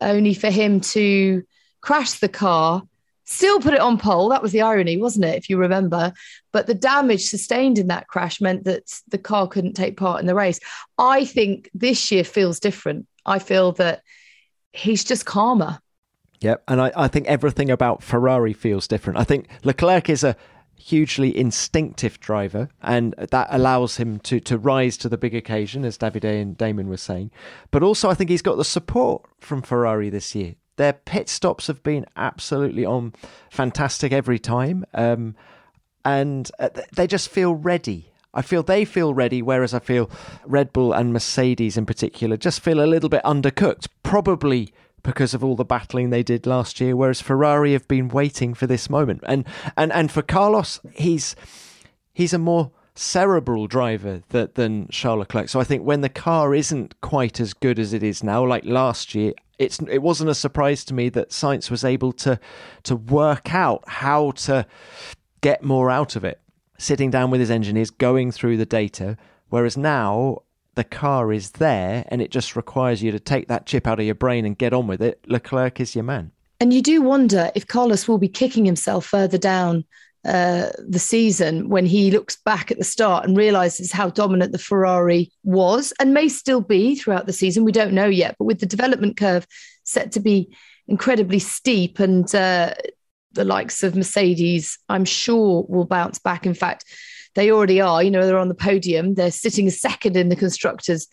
[0.00, 1.44] only for him to
[1.80, 2.82] crash the car
[3.24, 4.28] still put it on pole.
[4.28, 5.36] That was the irony, wasn't it?
[5.36, 6.12] If you remember.
[6.52, 10.26] But the damage sustained in that crash meant that the car couldn't take part in
[10.26, 10.60] the race.
[10.98, 13.06] I think this year feels different.
[13.24, 14.02] I feel that
[14.72, 15.78] he's just calmer.
[16.40, 16.64] Yep.
[16.66, 19.18] And I, I think everything about Ferrari feels different.
[19.18, 20.36] I think Leclerc is a
[20.82, 25.96] hugely instinctive driver, and that allows him to to rise to the big occasion, as
[25.96, 27.30] Davide and Damon were saying.
[27.70, 30.56] But also, I think he's got the support from Ferrari this year.
[30.76, 33.12] Their pit stops have been absolutely on
[33.50, 34.84] fantastic every time.
[34.94, 35.34] Um,
[36.04, 38.12] and uh, they just feel ready.
[38.34, 40.10] I feel they feel ready, whereas I feel
[40.46, 45.44] Red Bull and Mercedes in particular just feel a little bit undercooked, probably because of
[45.44, 49.20] all the battling they did last year, whereas Ferrari have been waiting for this moment.
[49.26, 49.44] And
[49.76, 51.36] and and for Carlos, he's
[52.12, 55.48] he's a more cerebral driver that, than Charles Leclerc.
[55.48, 58.64] So I think when the car isn't quite as good as it is now, like
[58.64, 59.32] last year,
[59.62, 62.38] it's it wasn't a surprise to me that Sainz was able to
[62.82, 64.66] to work out how to
[65.40, 66.40] get more out of it,
[66.78, 69.16] sitting down with his engineers, going through the data.
[69.48, 70.42] Whereas now
[70.74, 74.06] the car is there and it just requires you to take that chip out of
[74.06, 75.20] your brain and get on with it.
[75.26, 76.32] Leclerc is your man.
[76.60, 79.84] And you do wonder if Carlos will be kicking himself further down
[80.24, 84.58] uh, the season when he looks back at the start and realizes how dominant the
[84.58, 87.64] Ferrari was and may still be throughout the season.
[87.64, 89.46] We don't know yet, but with the development curve
[89.82, 90.54] set to be
[90.86, 92.74] incredibly steep and uh,
[93.32, 96.46] the likes of Mercedes, I'm sure, will bounce back.
[96.46, 96.84] In fact,
[97.34, 98.02] they already are.
[98.02, 99.14] You know, they're on the podium.
[99.14, 101.08] They're sitting second in the constructors,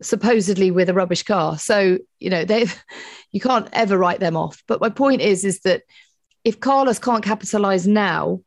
[0.00, 1.58] supposedly with a rubbish car.
[1.58, 2.66] So you know, they
[3.30, 4.62] you can't ever write them off.
[4.66, 5.82] But my point is, is that
[6.44, 8.40] if Carlos can't capitalize now,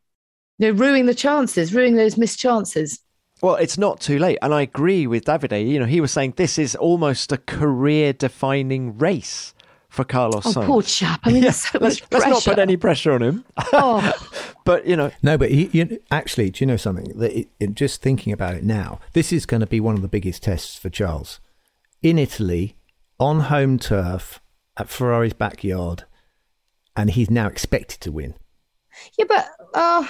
[0.58, 3.00] you know, ruining the chances, ruining those missed chances.
[3.40, 4.38] Well, it's not too late.
[4.42, 5.68] And I agree with Davide.
[5.68, 9.54] You know, he was saying this is almost a career defining race
[9.88, 10.66] for Carlos oh, Sainz.
[10.66, 11.20] poor chap.
[11.22, 13.44] I mean, yeah, so let's, let's, not put any pressure on him.
[13.72, 14.12] Oh.
[14.64, 15.12] but, you know.
[15.22, 17.16] No, but he, you, actually, do you know something?
[17.16, 20.02] That it, it, just thinking about it now, this is going to be one of
[20.02, 21.38] the biggest tests for Charles.
[22.02, 22.76] In Italy,
[23.20, 24.40] on home turf,
[24.76, 26.04] at Ferrari's backyard,
[26.96, 28.34] and he's now expected to win.
[29.16, 29.48] Yeah, but.
[29.74, 30.06] Uh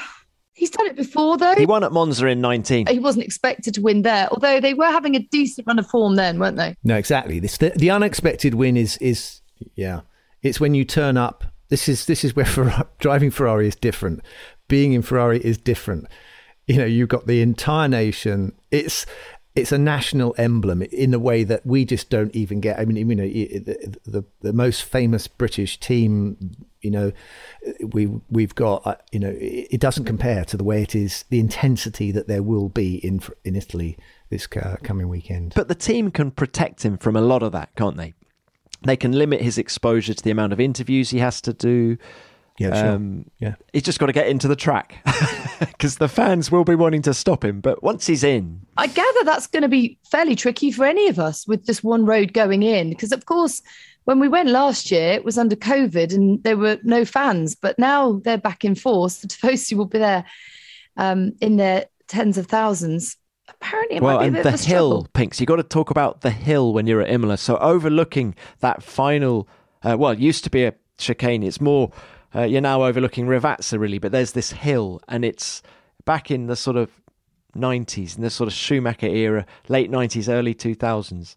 [0.59, 1.55] He's done it before, though.
[1.55, 2.89] He won at Monza in 19.
[2.89, 6.17] He wasn't expected to win there, although they were having a decent run of form
[6.17, 6.75] then, weren't they?
[6.83, 7.39] No, exactly.
[7.39, 9.41] This the, the unexpected win is is
[9.77, 10.01] yeah.
[10.43, 11.45] It's when you turn up.
[11.69, 14.21] This is this is where Ferrari, driving Ferrari is different.
[14.67, 16.09] Being in Ferrari is different.
[16.67, 18.53] You know, you've got the entire nation.
[18.73, 19.07] It's
[19.59, 22.79] it's a national emblem in a way that we just don't even get.
[22.79, 26.37] I mean, you know, the, the, the most famous British team,
[26.81, 27.13] you know,
[27.93, 31.41] we we've got, uh, you know, it doesn't compare to the way it is, the
[31.41, 33.99] intensity that there will be in in Italy
[34.31, 35.53] this coming weekend.
[35.55, 38.15] But the team can protect him from a lot of that, can't they?
[38.83, 41.99] They can limit his exposure to the amount of interviews he has to do.
[42.59, 42.93] Yeah, sure.
[42.93, 43.55] Um, yeah.
[43.73, 44.97] He's just got to get into the track
[45.61, 47.61] because the fans will be wanting to stop him.
[47.61, 51.19] But once he's in, I gather that's going to be fairly tricky for any of
[51.19, 52.91] us with just one road going in.
[52.91, 53.63] Because of course,
[54.05, 57.55] when we went last year, it was under COVID and there were no fans.
[57.55, 59.19] But now they're back in force.
[59.23, 60.25] The Tifosi will be there
[60.97, 63.17] um, in their tens of thousands.
[63.51, 65.41] Apparently, well, and the hill, Pinks.
[65.41, 67.39] You got to talk about the hill when you're at Imola.
[67.39, 69.49] So overlooking that final,
[69.83, 71.43] uh, well, it used to be a chicane.
[71.43, 71.91] It's more
[72.35, 75.63] uh, you're now overlooking Rivazza, really, but there's this hill, and it's
[76.05, 76.91] back in the sort of
[77.57, 81.35] 90s, in the sort of Schumacher era, late 90s, early 2000s.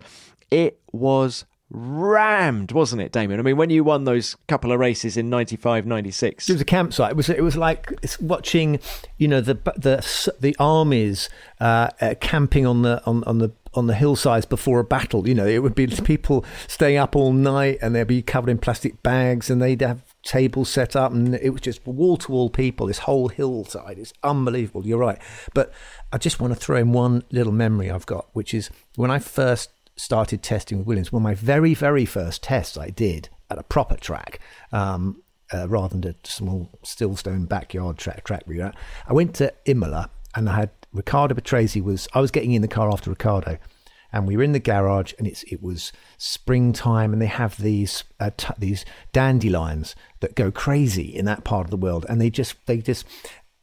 [0.49, 3.39] It was rammed, wasn't it, Damon?
[3.39, 6.49] I mean, when you won those couple of races in 95, 96.
[6.49, 7.12] It was a campsite.
[7.12, 8.80] It was, it was like watching,
[9.17, 13.88] you know, the the the armies uh, uh, camping on the on, on the on
[13.88, 15.28] the hillsides before a battle.
[15.28, 18.57] You know, it would be people staying up all night and they'd be covered in
[18.57, 22.49] plastic bags and they'd have tables set up and it was just wall to wall
[22.49, 23.97] people, this whole hillside.
[23.97, 24.86] It's unbelievable.
[24.86, 25.19] You're right.
[25.53, 25.72] But
[26.11, 29.19] I just want to throw in one little memory I've got, which is when I
[29.19, 33.57] first started testing with Williams, one of my very, very first tests I did at
[33.57, 34.39] a proper track.
[34.72, 35.22] Um,
[35.53, 38.76] uh, rather than a small Stillstone backyard track track at.
[39.05, 42.67] I went to Imola and I had Riccardo Patrese was I was getting in the
[42.67, 43.57] car after Riccardo,
[44.14, 48.03] and we were in the garage and it's it was springtime and they have these
[48.20, 52.30] uh, t- these dandelions that go crazy in that part of the world and they
[52.30, 53.05] just they just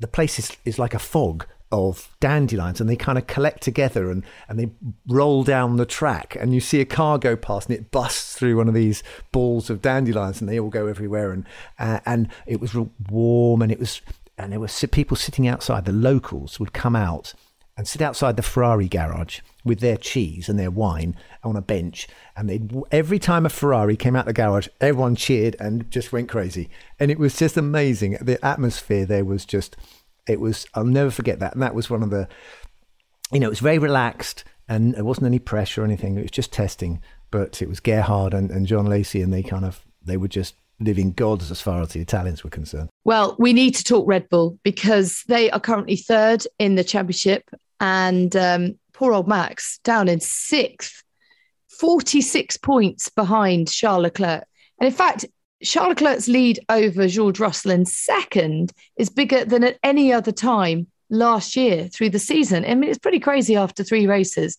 [0.01, 4.11] the place is, is like a fog of dandelions and they kind of collect together
[4.11, 4.71] and, and they
[5.07, 8.57] roll down the track and you see a car go past and it busts through
[8.57, 11.45] one of these balls of dandelions and they all go everywhere and
[11.79, 12.75] uh, and it was
[13.11, 14.01] warm and it was
[14.39, 15.85] and there were people sitting outside.
[15.85, 17.35] The locals would come out
[17.79, 22.09] and sit outside the Ferrari garage with their cheese and their wine on a bench.
[22.37, 22.61] And they
[22.91, 26.69] every time a Ferrari came out the garage, everyone cheered and just went crazy.
[26.99, 28.19] And it was just amazing.
[28.21, 29.77] The atmosphere there was just,
[30.27, 31.55] it was, I'll never forget that.
[31.55, 32.29] And that was one of the,
[33.33, 36.19] you know, it was very relaxed and there wasn't any pressure or anything.
[36.19, 37.01] It was just testing.
[37.31, 40.55] But it was Gerhard and, and Jean Alesi, and they kind of, they were just
[40.81, 42.89] living gods as far as the Italians were concerned.
[43.05, 47.45] Well, we need to talk Red Bull because they are currently third in the championship
[47.81, 51.03] and um, poor old Max down in sixth,
[51.79, 54.45] 46 points behind Charles Leclerc.
[54.81, 55.25] And in fact,
[55.63, 60.87] Charles Leclerc's lead over George Russell in second is bigger than at any other time
[61.11, 62.65] last year through the season.
[62.65, 64.59] I mean, it's pretty crazy after three races.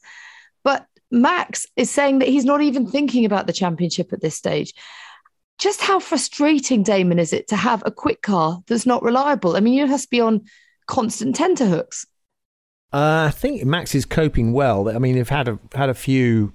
[0.64, 4.74] But Max is saying that he's not even thinking about the championship at this stage.
[5.58, 9.56] Just how frustrating, Damon, is it to have a quick car that's not reliable?
[9.56, 10.46] I mean, you have to be on
[10.88, 12.06] constant tenterhooks.
[12.92, 14.90] Uh, I think Max is coping well.
[14.90, 16.54] I mean, they've had a had a few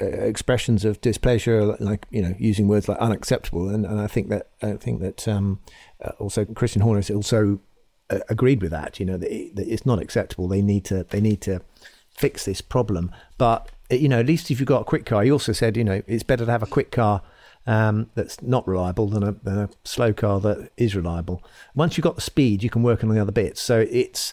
[0.00, 4.30] uh, expressions of displeasure, like you know, using words like unacceptable, and, and I think
[4.30, 5.60] that I think that um,
[6.02, 7.60] uh, also Christian Horner has also
[8.08, 8.98] uh, agreed with that.
[8.98, 10.48] You know, that, it, that, it's not acceptable.
[10.48, 11.60] They need to they need to
[12.08, 13.12] fix this problem.
[13.36, 15.76] But uh, you know, at least if you've got a quick car, he also said,
[15.76, 17.22] you know, it's better to have a quick car.
[17.68, 21.42] Um, that's not reliable than a, than a slow car that is reliable.
[21.74, 23.60] Once you've got the speed, you can work on the other bits.
[23.60, 24.32] So it's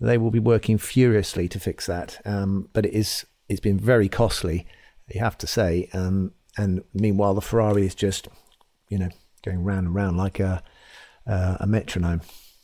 [0.00, 2.20] they will be working furiously to fix that.
[2.24, 4.66] Um, but it is it's been very costly,
[5.08, 5.88] you have to say.
[5.92, 8.28] Um, and meanwhile, the Ferrari is just,
[8.88, 9.10] you know,
[9.44, 10.62] going round and round like a
[11.26, 12.22] uh, a metronome.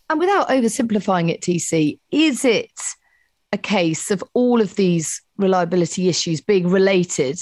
[0.09, 2.73] And without oversimplifying it, TC, is it
[3.53, 7.41] a case of all of these reliability issues being related?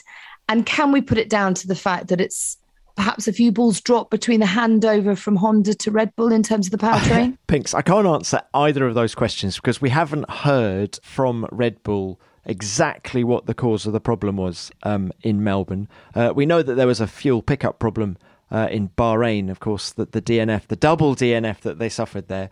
[0.48, 2.56] And can we put it down to the fact that it's
[2.98, 6.66] perhaps a few balls dropped between the handover from Honda to Red Bull in terms
[6.66, 7.38] of the powertrain?
[7.46, 12.20] Pinks, I can't answer either of those questions because we haven't heard from Red Bull
[12.44, 15.86] exactly what the cause of the problem was um, in Melbourne.
[16.12, 18.16] Uh, we know that there was a fuel pickup problem
[18.50, 22.50] uh, in Bahrain, of course, that the DNF, the double DNF that they suffered there.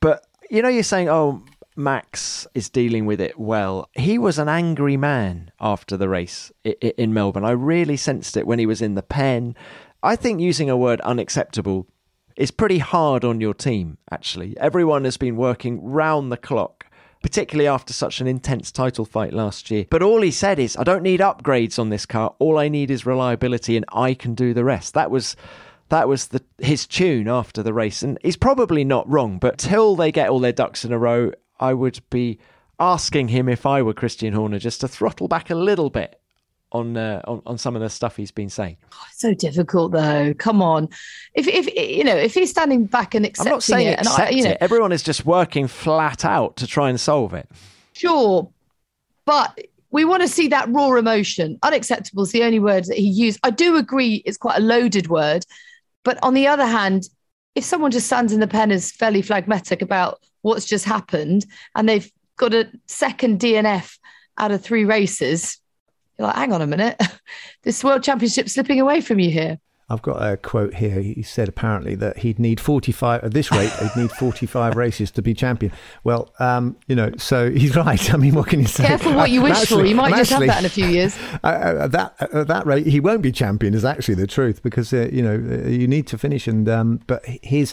[0.00, 1.44] But you know, you're saying, oh,
[1.76, 3.88] Max is dealing with it well.
[3.92, 7.44] He was an angry man after the race in Melbourne.
[7.44, 9.54] I really sensed it when he was in the pen.
[10.02, 11.86] I think using a word unacceptable
[12.36, 14.56] is pretty hard on your team, actually.
[14.58, 16.86] Everyone has been working round the clock,
[17.22, 19.86] particularly after such an intense title fight last year.
[19.90, 22.34] But all he said is, I don't need upgrades on this car.
[22.38, 24.94] All I need is reliability and I can do the rest.
[24.94, 25.36] That was
[25.88, 29.94] that was the his tune after the race and he's probably not wrong but till
[29.94, 31.30] they get all their ducks in a row
[31.60, 32.38] I would be
[32.78, 36.20] asking him if I were Christian Horner just to throttle back a little bit
[36.72, 38.76] on uh, on, on some of the stuff he's been saying.
[38.92, 40.34] Oh, so difficult though.
[40.34, 40.88] Come on,
[41.34, 44.18] if if you know if he's standing back and accepting I'm not saying it, accept
[44.18, 44.58] and I, you know, it.
[44.60, 47.48] everyone is just working flat out to try and solve it.
[47.92, 48.50] Sure,
[49.24, 49.58] but
[49.90, 51.58] we want to see that raw emotion.
[51.62, 53.40] Unacceptable is the only word that he used.
[53.42, 55.44] I do agree it's quite a loaded word,
[56.04, 57.08] but on the other hand,
[57.54, 61.88] if someone just stands in the pen as fairly phlegmatic about what's just happened and
[61.88, 63.98] they've got a second DNF
[64.38, 65.58] out of three races,
[66.18, 67.00] you're like, hang on a minute,
[67.62, 69.58] this world championship slipping away from you here.
[69.88, 71.00] I've got a quote here.
[71.00, 75.22] He said apparently that he'd need 45, at this rate, he'd need 45 races to
[75.22, 75.70] be champion.
[76.02, 78.12] Well, um, you know, so he's right.
[78.14, 78.84] I mean, what can you say?
[78.84, 79.86] Careful what you wish actually, for.
[79.86, 81.16] You might just actually, have that in a few years.
[81.44, 84.92] Uh, at, that, at that rate, he won't be champion, is actually the truth, because,
[84.92, 86.48] uh, you know, uh, you need to finish.
[86.48, 87.72] And, um, but his,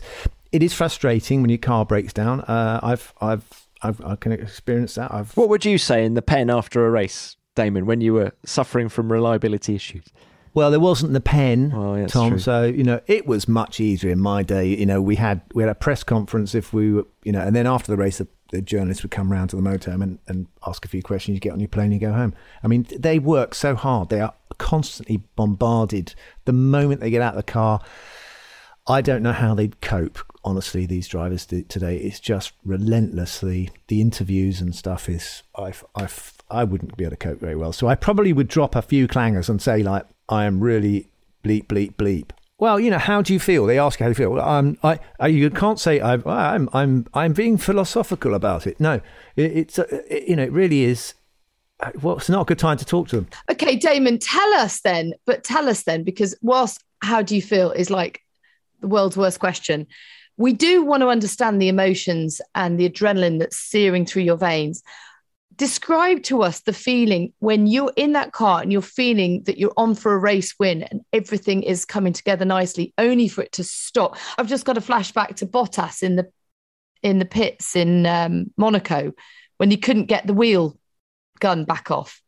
[0.53, 2.41] it is frustrating when your car breaks down.
[2.41, 5.11] Uh, I've, I've, I've, I can experience that.
[5.11, 5.35] I've.
[5.35, 8.87] What would you say in the pen after a race, Damon, when you were suffering
[8.87, 10.05] from reliability issues?
[10.53, 12.29] Well, there wasn't the pen, oh, Tom.
[12.29, 12.39] True.
[12.39, 14.67] So you know, it was much easier in my day.
[14.67, 17.55] You know, we had we had a press conference if we were, you know, and
[17.55, 20.45] then after the race, the, the journalists would come round to the motorhome and, and
[20.67, 21.33] ask a few questions.
[21.33, 22.35] You get on your plane, you go home.
[22.63, 24.09] I mean, they work so hard.
[24.09, 26.13] They are constantly bombarded.
[26.45, 27.81] The moment they get out of the car,
[28.85, 30.19] I don't know how they'd cope.
[30.43, 33.69] Honestly, these drivers today, it's just relentlessly.
[33.87, 36.09] The interviews and stuff is, I, I,
[36.51, 37.71] I wouldn't be able to cope very well.
[37.71, 41.07] So I probably would drop a few clangers and say like, I am really
[41.43, 42.31] bleep, bleep, bleep
[42.63, 43.65] well, you know, how do you feel?
[43.65, 44.29] They ask how you feel.
[44.29, 48.79] Well, um, I, I, you can't say I'm, I'm, I'm, I'm being philosophical about it.
[48.79, 49.01] No,
[49.35, 51.13] it, it's, uh, it, you know, it really is.
[51.81, 53.27] uh, Well, it's not a good time to talk to them.
[53.51, 57.71] Okay, Damon, tell us then, but tell us then, because whilst how do you feel
[57.71, 58.22] is like
[58.83, 59.87] the world's worst question,
[60.37, 64.83] we do want to understand the emotions and the adrenaline that's searing through your veins.
[65.55, 69.73] Describe to us the feeling when you're in that car and you're feeling that you're
[69.77, 73.63] on for a race win and everything is coming together nicely, only for it to
[73.63, 74.17] stop.
[74.37, 76.31] I've just got a flashback to Bottas in the
[77.03, 79.13] in the pits in um, Monaco
[79.57, 80.77] when he couldn't get the wheel
[81.39, 82.21] gun back off.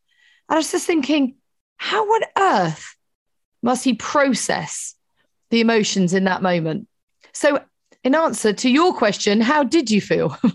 [0.48, 1.36] And I was just thinking,
[1.76, 2.96] how on earth
[3.62, 4.95] must he process
[5.50, 6.88] the emotions in that moment?
[7.32, 7.62] So,
[8.04, 10.36] in answer to your question, how did you feel?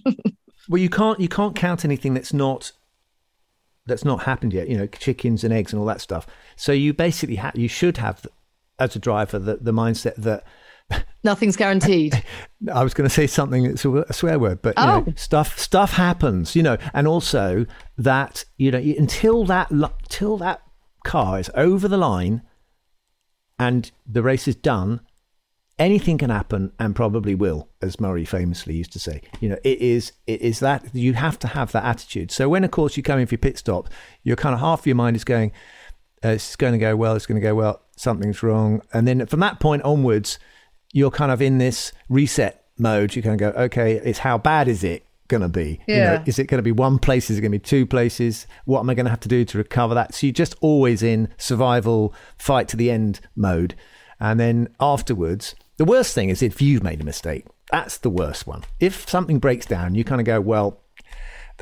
[0.69, 2.71] Well, you can't you can't count anything that's not
[3.87, 4.69] that's not happened yet.
[4.69, 6.25] You know, chickens and eggs and all that stuff.
[6.55, 8.25] So you basically ha- you should have,
[8.79, 10.45] as a driver, the, the mindset that
[11.25, 12.23] Nothing's guaranteed.
[12.73, 15.13] I was going to say something that's a swear word, but you know, Oh.
[15.17, 17.65] stuff stuff happens, you know, and also
[17.97, 19.69] that you know until that
[20.07, 20.61] till that
[21.03, 22.43] car is over the line
[23.61, 25.01] and the race is done,
[25.77, 29.21] anything can happen and probably will, as Murray famously used to say.
[29.39, 32.31] You know, it is it is that you have to have that attitude.
[32.31, 33.87] So when of course you come in for your pit stop,
[34.23, 35.51] you're kind of half your mind is going,
[36.25, 39.27] uh, it's going to go well, it's going to go well, something's wrong, and then
[39.27, 40.39] from that point onwards,
[40.91, 43.15] you're kind of in this reset mode.
[43.15, 45.79] You kind of go, okay, it's how bad is it going to be?
[45.87, 47.31] You know, is it going to be one place?
[47.31, 48.45] Is it going to be two places?
[48.65, 50.13] What am I going to have to do to recover that?
[50.13, 53.73] So you're just always in survival, fight to the end mode.
[54.19, 57.45] And then afterwards, the worst thing is if you've made a mistake.
[57.71, 58.65] That's the worst one.
[58.79, 60.81] If something breaks down, you kind of go, well,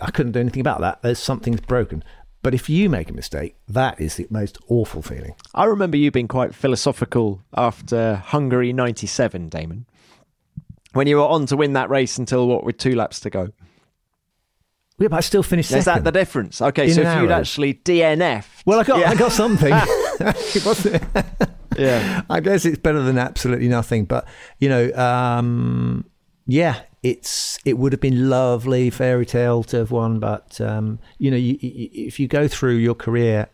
[0.02, 1.02] I couldn't do anything about that.
[1.02, 2.04] There's something's broken.
[2.42, 5.36] But if you make a mistake, that is the most awful feeling.
[5.54, 9.86] I remember you being quite philosophical after Hungary 97, Damon.
[10.94, 13.50] When you were on to win that race until what, with two laps to go?
[14.98, 16.62] Yeah, but I still finished Is that the difference?
[16.62, 18.46] Okay, In so if you'd actually DNF.
[18.66, 19.12] well, I got, Yeah.
[19.12, 19.74] I got something.
[21.78, 22.24] Yeah.
[22.30, 24.04] I guess it's better than absolutely nothing.
[24.06, 24.28] But
[24.60, 26.06] you know, um,
[26.46, 30.20] yeah, it's it would have been lovely fairy tale to have won.
[30.20, 33.48] But um, you know, you, you, if you go through your career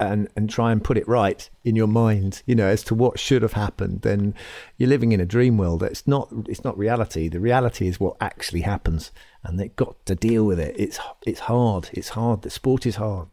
[0.00, 3.20] and and try and put it right in your mind, you know, as to what
[3.20, 4.34] should have happened, then
[4.78, 5.82] you're living in a dream world.
[5.82, 7.28] It's not it's not reality.
[7.28, 9.12] The reality is what actually happens,
[9.44, 10.74] and they've got to deal with it.
[10.78, 11.90] It's it's hard.
[11.92, 12.42] It's hard.
[12.42, 13.28] The sport is hard.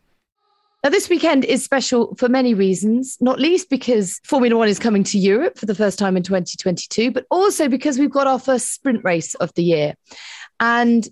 [0.84, 5.04] Now, this weekend is special for many reasons, not least because Formula One is coming
[5.06, 8.74] to Europe for the first time in 2022, but also because we've got our first
[8.74, 9.96] sprint race of the year.
[10.60, 11.08] And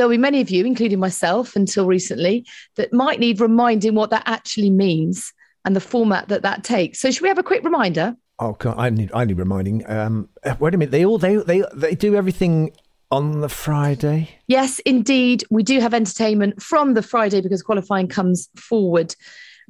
[0.00, 2.46] there'll be many of you, including myself until recently,
[2.76, 5.30] that might need reminding what that actually means
[5.66, 7.00] and the format that that takes.
[7.00, 8.16] So, should we have a quick reminder?
[8.38, 9.84] Oh, God, I need I need reminding.
[9.86, 10.90] Um, wait a minute.
[10.90, 12.72] They all they they they do everything
[13.10, 14.30] on the Friday.
[14.46, 15.44] Yes, indeed.
[15.50, 19.14] We do have entertainment from the Friday because qualifying comes forward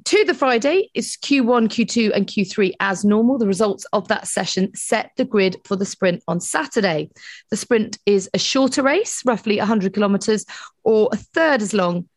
[0.05, 0.91] to the Friday.
[0.95, 3.39] is Q1, Q2, and Q3 as normal.
[3.39, 7.11] The results of that session set the grid for the sprint on Saturday.
[7.51, 10.47] The sprint is a shorter race, roughly 100 kilometres,
[10.85, 12.09] or a third as long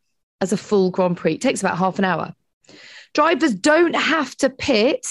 [0.41, 1.35] as a full Grand Prix.
[1.35, 2.33] It takes about half an hour.
[3.13, 5.05] Drivers don't have to pit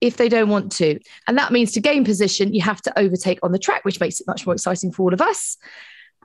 [0.00, 0.98] if they don't want to.
[1.26, 4.20] And that means to gain position, you have to overtake on the track, which makes
[4.20, 5.56] it much more exciting for all of us.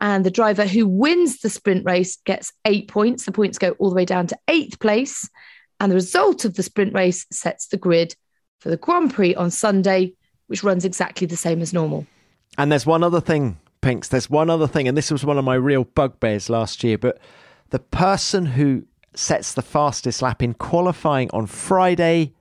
[0.01, 3.25] And the driver who wins the sprint race gets eight points.
[3.25, 5.29] The points go all the way down to eighth place.
[5.79, 8.15] And the result of the sprint race sets the grid
[8.59, 10.13] for the Grand Prix on Sunday,
[10.47, 12.05] which runs exactly the same as normal.
[12.57, 14.09] And there's one other thing, Pinks.
[14.09, 16.97] There's one other thing, and this was one of my real bugbears last year.
[16.97, 17.19] But
[17.69, 22.33] the person who sets the fastest lap in qualifying on Friday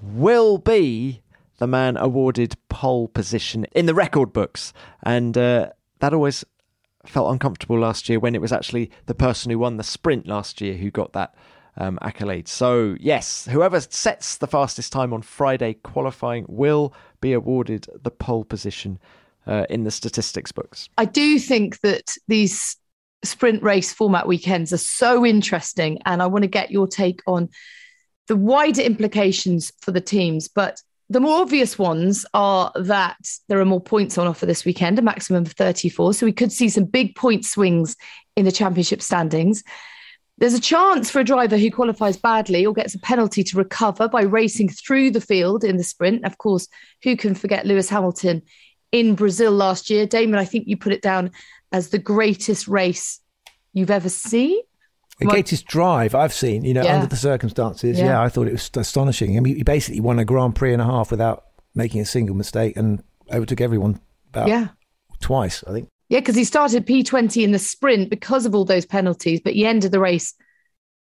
[0.00, 1.22] will be
[1.58, 4.72] the man awarded pole position in the record books.
[5.02, 5.70] And uh,
[6.00, 6.44] that always
[7.06, 10.60] felt uncomfortable last year when it was actually the person who won the sprint last
[10.60, 11.34] year who got that
[11.76, 12.48] um, accolade.
[12.48, 18.44] So, yes, whoever sets the fastest time on Friday qualifying will be awarded the pole
[18.44, 18.98] position
[19.46, 20.88] uh, in the statistics books.
[20.96, 22.76] I do think that these
[23.24, 25.98] sprint race format weekends are so interesting.
[26.04, 27.48] And I want to get your take on
[28.28, 30.48] the wider implications for the teams.
[30.48, 33.18] But the more obvious ones are that
[33.48, 36.14] there are more points on offer this weekend, a maximum of 34.
[36.14, 37.96] So we could see some big point swings
[38.36, 39.62] in the championship standings.
[40.38, 44.08] There's a chance for a driver who qualifies badly or gets a penalty to recover
[44.08, 46.24] by racing through the field in the sprint.
[46.24, 46.66] Of course,
[47.04, 48.42] who can forget Lewis Hamilton
[48.90, 50.06] in Brazil last year?
[50.06, 51.30] Damon, I think you put it down
[51.70, 53.20] as the greatest race
[53.72, 54.60] you've ever seen.
[55.20, 56.96] The greatest drive I've seen, you know, Yeah.
[56.96, 57.96] under the circumstances.
[57.98, 58.06] Yeah.
[58.06, 58.22] Yeah.
[58.22, 59.36] I thought it was astonishing.
[59.36, 61.44] I mean, he basically won a Grand Prix and a half without
[61.76, 64.68] making a single mistake and overtook everyone about Yeah.
[65.20, 65.88] twice, I think.
[66.08, 69.66] Yeah, because he started P20 in the sprint because of all those penalties, but he
[69.66, 70.34] ended the race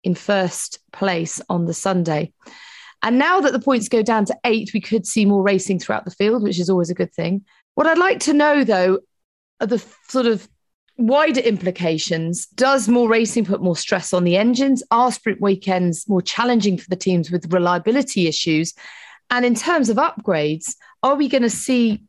[0.04, 2.32] in first place on the Sunday.
[3.02, 6.06] And now that the points go down to eight, we could see more racing throughout
[6.06, 7.44] the field, which is always a good thing.
[7.76, 9.00] What I'd like to know, though,
[9.60, 10.48] are the sort of
[10.98, 12.46] wider implications.
[12.48, 14.84] Does more racing put more stress on the engines?
[14.92, 18.74] Are sprint weekends more challenging for the teams with reliability issues?
[19.30, 22.04] And in terms of upgrades, are we going to see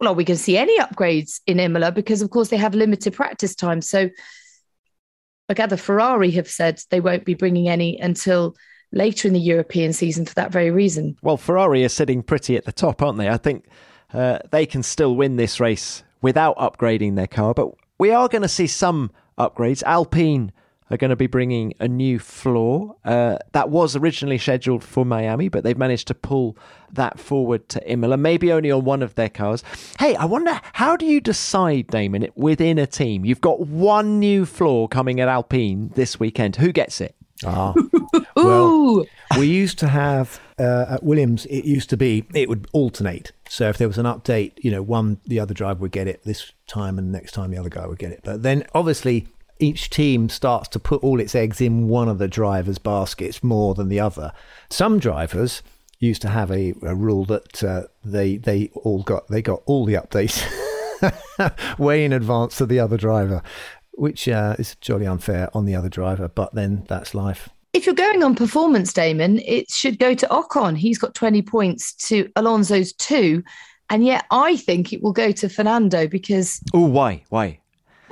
[0.00, 1.92] well, we to see any upgrades in Imola?
[1.92, 3.80] Because, of course, they have limited practice time.
[3.80, 4.10] So
[5.48, 8.56] I gather Ferrari have said they won't be bringing any until
[8.92, 11.16] later in the European season for that very reason.
[11.22, 13.28] Well, Ferrari are sitting pretty at the top, aren't they?
[13.28, 13.66] I think
[14.12, 18.42] uh, they can still win this race without upgrading their car, but we are going
[18.42, 19.82] to see some upgrades.
[19.82, 20.52] Alpine
[20.90, 25.48] are going to be bringing a new floor uh, that was originally scheduled for Miami,
[25.48, 26.56] but they've managed to pull
[26.92, 29.64] that forward to Imola, maybe only on one of their cars.
[29.98, 33.24] Hey, I wonder how do you decide, Damon, within a team?
[33.24, 36.56] You've got one new floor coming at Alpine this weekend.
[36.56, 37.14] Who gets it?
[37.44, 37.74] Ah.
[38.36, 39.06] Well,
[39.38, 41.46] we used to have uh, at Williams.
[41.46, 43.32] It used to be it would alternate.
[43.48, 46.22] So if there was an update, you know, one the other driver would get it
[46.24, 48.20] this time, and next time the other guy would get it.
[48.24, 49.28] But then obviously
[49.58, 53.74] each team starts to put all its eggs in one of the drivers' baskets more
[53.74, 54.32] than the other.
[54.70, 55.62] Some drivers
[56.00, 59.84] used to have a, a rule that uh, they they all got they got all
[59.84, 60.42] the updates
[61.78, 63.42] way in advance of the other driver,
[63.92, 66.28] which uh, is jolly unfair on the other driver.
[66.28, 67.48] But then that's life.
[67.72, 70.76] if you're going on performance, Damon, it should go to Ocon.
[70.76, 73.42] He's got 20 points to Alonso's two.
[73.90, 77.22] And yet I think it will go to Fernando because Oh, why?
[77.28, 77.60] Why?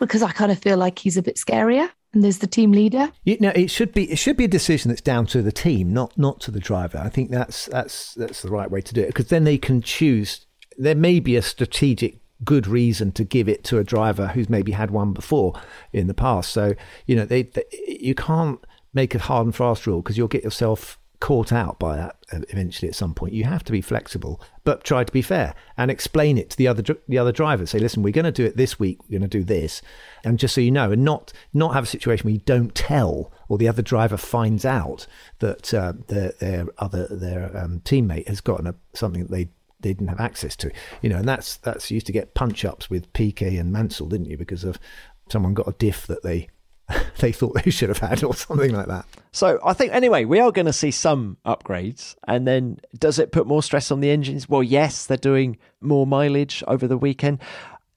[0.07, 3.11] Because I kind of feel like he's a bit scarier and there's the team leader.
[3.25, 5.93] You know, it should be it should be a decision that's down to the team,
[5.93, 6.99] not not to the driver.
[6.99, 9.81] I think that's that's that's the right way to do it because then they can
[9.81, 10.47] choose.
[10.77, 14.73] There may be a strategic good reason to give it to a driver who's maybe
[14.73, 15.55] had one before
[15.93, 16.51] in the past.
[16.51, 16.75] So
[17.07, 18.59] you know, they, they you can't
[18.93, 22.17] make a hard and fast rule because you'll get yourself caught out by that
[22.51, 23.33] eventually at some point.
[23.33, 26.67] You have to be flexible, but try to be fair and explain it to the
[26.67, 27.71] other the other drivers.
[27.71, 28.99] Say, listen, we're going to do it this week.
[29.05, 29.83] We're going to do this,
[30.25, 33.31] and just so you know, and not not have a situation where you don't tell
[33.49, 35.07] or the other driver finds out
[35.39, 39.45] that uh, their their other their um, teammate has gotten a, something that they
[39.79, 40.73] they didn't have access to.
[41.03, 44.27] You know, and that's that's used to get punch ups with Piquet and Mansell, didn't
[44.27, 44.37] you?
[44.37, 44.81] Because of
[45.29, 46.49] someone got a diff that they
[47.21, 49.07] they thought they should have had or something like that.
[49.33, 53.33] So I think anyway, we are going to see some upgrades, and then does it
[53.33, 54.49] put more stress on the engines?
[54.49, 57.41] Well, yes, they're doing more mileage over the weekend.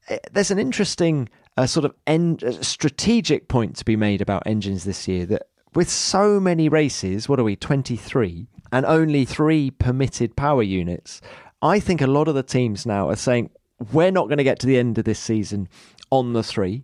[0.10, 4.44] Eh, There's an interesting uh, sort of en- uh, strategic point to be made about
[4.46, 5.26] engines this year.
[5.26, 10.64] That with so many races, what are we, twenty three, and only three permitted power
[10.64, 11.22] units,
[11.62, 13.50] I think a lot of the teams now are saying
[13.92, 15.68] we're not going to get to the end of this season
[16.12, 16.84] on the three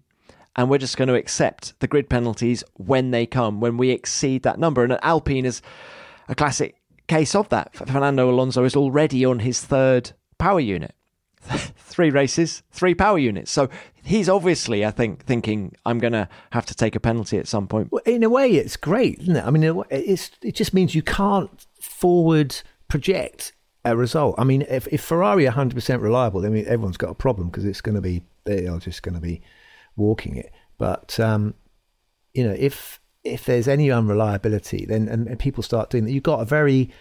[0.56, 4.44] and we're just going to accept the grid penalties when they come, when we exceed
[4.44, 4.84] that number.
[4.84, 5.62] And Alpine is
[6.28, 6.76] a classic
[7.08, 7.76] case of that.
[7.76, 10.94] Fernando Alonso is already on his third power unit.
[11.42, 13.52] three races, three power units.
[13.52, 13.70] So
[14.04, 17.68] he's obviously, I think, thinking I'm going to have to take a penalty at some
[17.68, 17.90] point.
[18.06, 19.46] In a way, it's great, isn't it?
[19.46, 24.36] I mean, it's, it just means you can't forward project a result.
[24.38, 27.82] I mean, if, if Ferrari are 100% reliable, then everyone's got a problem because it's
[27.82, 29.42] going to be, they are just going to be
[29.96, 30.52] walking it.
[30.78, 31.54] But, um,
[32.34, 36.24] you know, if if there's any unreliability, then and, and people start doing that, you've
[36.24, 36.92] got a very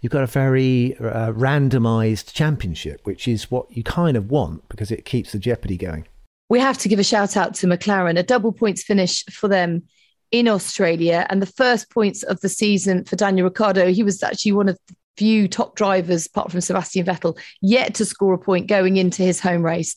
[0.00, 4.90] you've got a very uh, randomized championship, which is what you kind of want because
[4.90, 6.06] it keeps the jeopardy going.
[6.48, 9.84] We have to give a shout out to McLaren, a double points finish for them
[10.30, 13.92] in Australia, and the first points of the season for Daniel Ricciardo.
[13.92, 18.04] He was actually one of the few top drivers, apart from Sebastian Vettel, yet to
[18.04, 19.94] score a point going into his home race.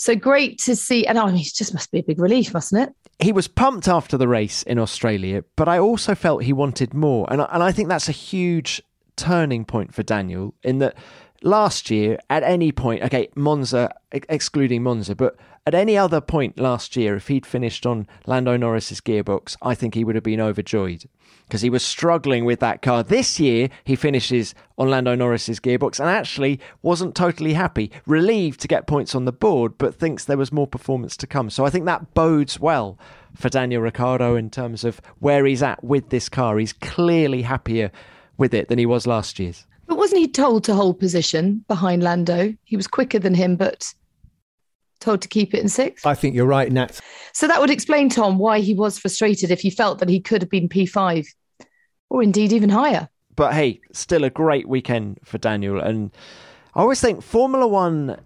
[0.00, 1.06] So great to see.
[1.06, 2.94] And I mean, it just must be a big relief, mustn't it?
[3.22, 7.26] He was pumped after the race in Australia, but I also felt he wanted more.
[7.30, 8.82] And I, and I think that's a huge
[9.16, 10.96] turning point for Daniel in that
[11.42, 15.36] last year, at any point, okay, Monza, ex- excluding Monza, but
[15.66, 19.94] at any other point last year, if he'd finished on Lando Norris's gearbox, I think
[19.94, 21.04] he would have been overjoyed
[21.46, 23.02] because he was struggling with that car.
[23.02, 28.68] This year, he finishes on Lando Norris's gearbox and actually wasn't totally happy, relieved to
[28.68, 31.50] get points on the board, but thinks there was more performance to come.
[31.50, 32.98] So I think that bodes well
[33.34, 36.58] for Daniel Ricciardo in terms of where he's at with this car.
[36.58, 37.90] He's clearly happier
[38.36, 39.66] with it than he was last year's.
[39.90, 42.54] But wasn't he told to hold position behind Lando?
[42.62, 43.92] He was quicker than him, but
[45.00, 46.06] told to keep it in sixth.
[46.06, 47.00] I think you're right, Nat.
[47.32, 50.42] So that would explain, Tom, why he was frustrated if he felt that he could
[50.42, 51.26] have been P5
[52.08, 53.08] or indeed even higher.
[53.34, 55.80] But hey, still a great weekend for Daniel.
[55.80, 56.12] And
[56.76, 58.16] I always think Formula One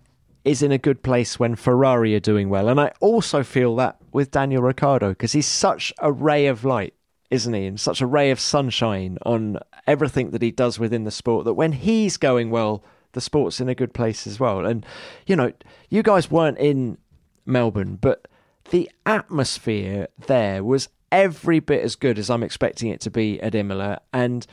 [0.45, 2.69] is in a good place when Ferrari are doing well.
[2.69, 6.93] And I also feel that with Daniel Ricciardo because he's such a ray of light,
[7.35, 7.66] isn't he?
[7.66, 11.55] And such a ray of sunshine on everything that he does within the sport that
[11.55, 12.82] when he's going well,
[13.12, 14.64] the sport's in a good place as well.
[14.64, 14.87] And,
[15.26, 15.53] you know,
[15.91, 16.99] you guys weren't in
[17.45, 18.28] Melbourne, but
[18.70, 23.55] the atmosphere there was every bit as good as I'm expecting it to be at
[23.55, 24.01] Imola.
[24.12, 24.47] And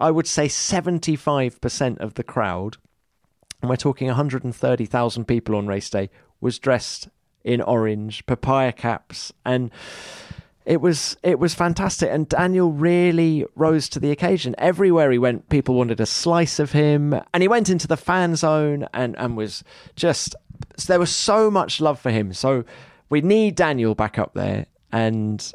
[0.00, 2.76] I would say 75% of the crowd,
[3.60, 6.08] and we're talking 130,000 people on race day,
[6.40, 7.08] was dressed
[7.44, 9.70] in orange, papaya caps, and
[10.68, 12.10] it was it was fantastic.
[12.12, 14.54] And Daniel really rose to the occasion.
[14.58, 18.36] Everywhere he went, people wanted a slice of him, and he went into the fan
[18.36, 19.64] zone and and was
[19.96, 20.36] just
[20.86, 22.34] there was so much love for him.
[22.34, 22.64] So
[23.08, 25.52] we need Daniel back up there, and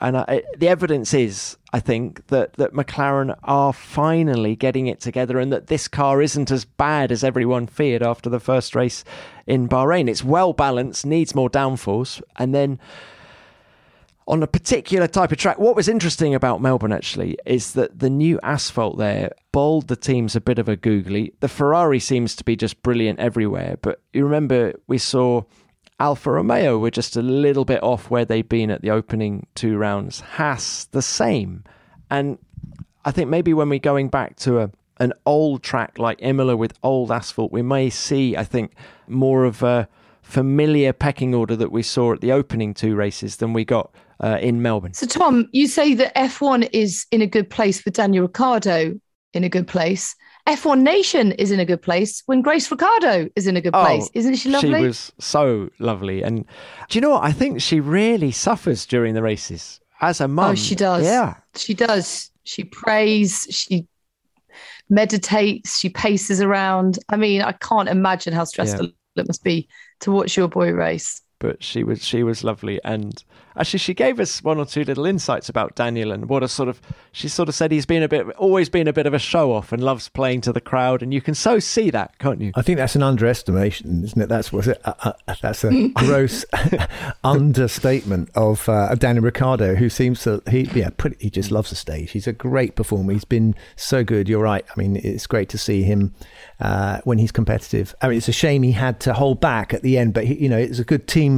[0.00, 5.40] and I, the evidence is, I think, that that McLaren are finally getting it together,
[5.40, 9.02] and that this car isn't as bad as everyone feared after the first race
[9.44, 10.08] in Bahrain.
[10.08, 12.78] It's well balanced, needs more downforce, and then
[14.26, 15.58] on a particular type of track.
[15.58, 20.36] What was interesting about Melbourne actually is that the new asphalt there bowled the teams
[20.36, 21.34] a bit of a googly.
[21.40, 25.42] The Ferrari seems to be just brilliant everywhere, but you remember we saw
[25.98, 29.76] Alfa Romeo were just a little bit off where they'd been at the opening two
[29.76, 30.20] rounds.
[30.20, 31.64] Haas the same,
[32.10, 32.38] and
[33.04, 36.78] I think maybe when we're going back to a an old track like Imola with
[36.82, 38.72] old asphalt, we may see I think
[39.08, 39.88] more of a
[40.22, 43.92] familiar pecking order that we saw at the opening two races than we got
[44.22, 44.94] uh, in Melbourne.
[44.94, 48.98] So, Tom, you say that F1 is in a good place with Daniel Ricciardo
[49.34, 50.14] in a good place.
[50.48, 54.06] F1 Nation is in a good place when Grace Ricciardo is in a good place.
[54.06, 54.80] Oh, Isn't she lovely?
[54.80, 56.22] She was so lovely.
[56.22, 56.44] And
[56.88, 57.22] do you know what?
[57.22, 60.50] I think she really suffers during the races as a mum.
[60.50, 61.04] Oh, she does.
[61.04, 61.36] Yeah.
[61.54, 62.30] She does.
[62.42, 63.46] She prays.
[63.50, 63.86] She
[64.90, 65.78] meditates.
[65.78, 66.98] She paces around.
[67.08, 69.22] I mean, I can't imagine how stressful yeah.
[69.22, 69.68] it must be
[70.00, 71.22] to watch your boy race.
[71.42, 73.24] But she was she was lovely and
[73.56, 76.68] Actually, she gave us one or two little insights about Daniel and what a sort
[76.68, 76.80] of.
[77.12, 79.52] She sort of said he's been a bit, always been a bit of a show
[79.52, 82.52] off and loves playing to the crowd, and you can so see that, can't you?
[82.54, 84.28] I think that's an underestimation, isn't it?
[84.30, 84.80] That's was it.
[84.84, 86.46] Uh, uh, that's a gross
[87.24, 91.76] understatement of uh, Daniel Ricciardo, who seems to he yeah, pretty, he just loves the
[91.76, 92.12] stage.
[92.12, 93.12] He's a great performer.
[93.12, 94.28] He's been so good.
[94.28, 94.64] You're right.
[94.74, 96.14] I mean, it's great to see him
[96.60, 97.94] uh, when he's competitive.
[98.00, 100.34] I mean, it's a shame he had to hold back at the end, but he,
[100.42, 101.31] you know, it's a good team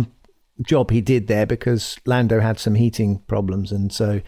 [0.62, 4.20] job he did there because Lando had some heating problems, and so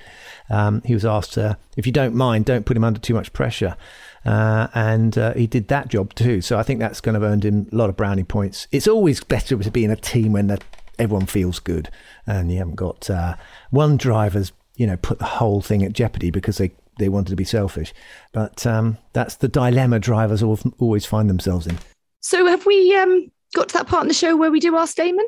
[0.51, 3.33] um, he was asked to, if you don't mind, don't put him under too much
[3.33, 3.77] pressure.
[4.25, 6.41] Uh, and uh, he did that job too.
[6.41, 8.67] So I think that's to have earned him a lot of brownie points.
[8.73, 10.61] It's always better to be in a team when the,
[10.99, 11.91] everyone feels good,
[12.27, 13.37] and you haven't got uh,
[13.71, 17.37] one driver's you know put the whole thing at jeopardy because they they wanted to
[17.37, 17.95] be selfish.
[18.33, 21.79] But um, that's the dilemma drivers always find themselves in.
[22.21, 24.87] So have we um, got to that part in the show where we do our
[24.87, 25.27] Damon?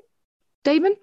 [0.68, 0.96] Damon?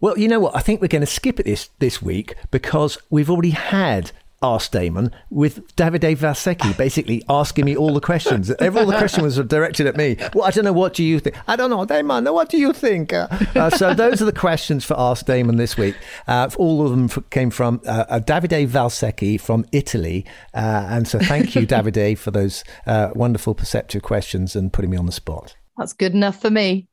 [0.00, 0.54] Well, you know what?
[0.54, 4.72] I think we're going to skip it this, this week because we've already had Ask
[4.72, 8.50] Damon with Davide Valsecchi basically asking me all the questions.
[8.60, 10.18] All the questions were directed at me.
[10.34, 10.74] Well, I don't know.
[10.74, 11.34] What do you think?
[11.48, 12.26] I don't know, Damon.
[12.26, 13.14] What do you think?
[13.14, 15.94] Uh, uh, so those are the questions for Ask Damon this week.
[16.28, 20.26] Uh, all of them came from uh, uh, Davide Valsecchi from Italy.
[20.52, 25.06] Uh, and so thank you, Davide, for those wonderful perceptive questions and putting me on
[25.06, 25.56] the spot.
[25.78, 26.90] That's good enough for me.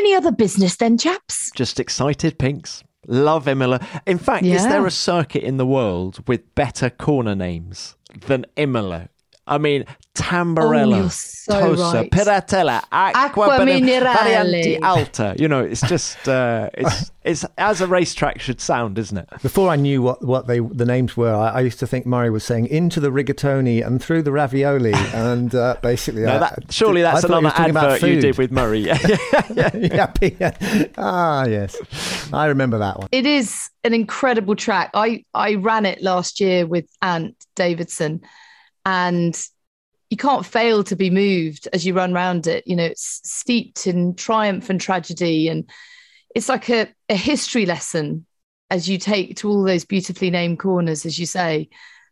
[0.00, 1.50] Any other business then, chaps?
[1.54, 2.82] Just excited pinks.
[3.06, 3.86] Love Imola.
[4.06, 4.54] In fact, yeah.
[4.54, 9.09] is there a circuit in the world with better corner names than Imola?
[9.50, 9.84] I mean,
[10.14, 12.10] Tamburello, oh, so Tosa, right.
[12.10, 14.80] Piratella, Acque, Acque Minerali.
[14.80, 15.34] Alta.
[15.36, 19.28] You know, it's just uh, it's it's as a racetrack should sound, isn't it?
[19.42, 22.30] Before I knew what, what they the names were, I, I used to think Murray
[22.30, 27.02] was saying into the rigatoni and through the ravioli, and uh, basically, no, that, surely
[27.02, 28.80] that's another advert you did with Murray.
[28.80, 30.88] yeah, yeah, yeah.
[30.96, 33.08] Ah, yes, I remember that one.
[33.10, 34.90] It is an incredible track.
[34.94, 38.22] I I ran it last year with Ant Davidson
[38.90, 39.40] and
[40.10, 42.66] you can't fail to be moved as you run around it.
[42.66, 45.70] You know, it's steeped in triumph and tragedy, and
[46.34, 48.26] it's like a, a history lesson
[48.68, 51.68] as you take to all those beautifully named corners, as you say.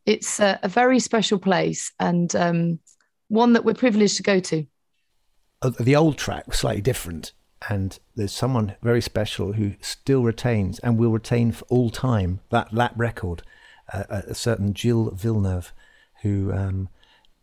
[0.07, 2.79] It's a, a very special place and um,
[3.26, 4.64] one that we're privileged to go to.
[5.61, 7.33] Uh, the old track was slightly different,
[7.68, 12.72] and there's someone very special who still retains and will retain for all time that
[12.72, 13.43] lap record.
[13.93, 15.72] Uh, a certain Gilles Villeneuve
[16.23, 16.89] who um,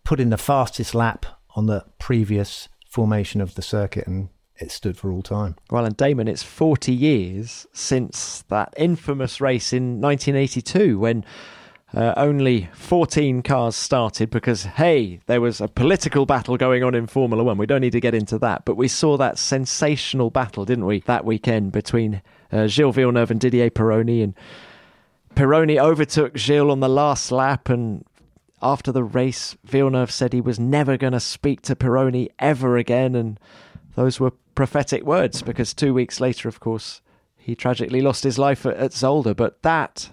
[0.04, 4.98] put in the fastest lap on the previous formation of the circuit and it stood
[4.98, 5.56] for all time.
[5.70, 11.26] Well, and Damon, it's 40 years since that infamous race in 1982 when
[11.94, 17.08] uh, only 14 cars started because, hey, there was a political battle going on in
[17.08, 17.58] Formula One.
[17.58, 21.02] We don't need to get into that, but we saw that sensational battle, didn't we,
[21.02, 22.22] that weekend between
[22.52, 24.24] uh, Gilles Villeneuve and Didier Pironi.
[24.24, 24.36] And
[25.36, 28.04] Pironi overtook Gilles on the last lap, and
[28.62, 33.16] after the race, Villeneuve said he was never going to speak to Pironi ever again.
[33.16, 33.40] And
[33.96, 37.02] those were prophetic words because two weeks later, of course,
[37.38, 39.36] he tragically lost his life at, at Zolder.
[39.36, 40.10] But that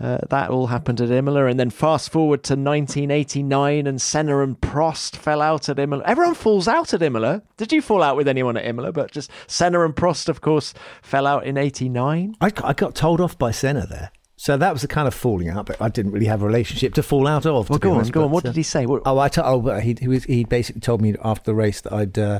[0.00, 4.60] uh, that all happened at Imola, and then fast forward to 1989, and Senna and
[4.60, 6.04] Prost fell out at Imola.
[6.06, 7.42] Everyone falls out at Imola.
[7.56, 8.92] Did you fall out with anyone at Imola?
[8.92, 10.72] But just Senna and Prost, of course,
[11.02, 12.36] fell out in '89.
[12.40, 14.12] I, I got told off by Senna there.
[14.40, 16.94] So that was the kind of falling out, but I didn't really have a relationship
[16.94, 17.68] to fall out of.
[17.68, 18.30] Well, go honest, on, go but, on.
[18.30, 18.86] What uh, did he say?
[18.86, 21.80] What, Oh, I t- oh, he he, was, he basically told me after the race
[21.80, 22.38] that I'd uh,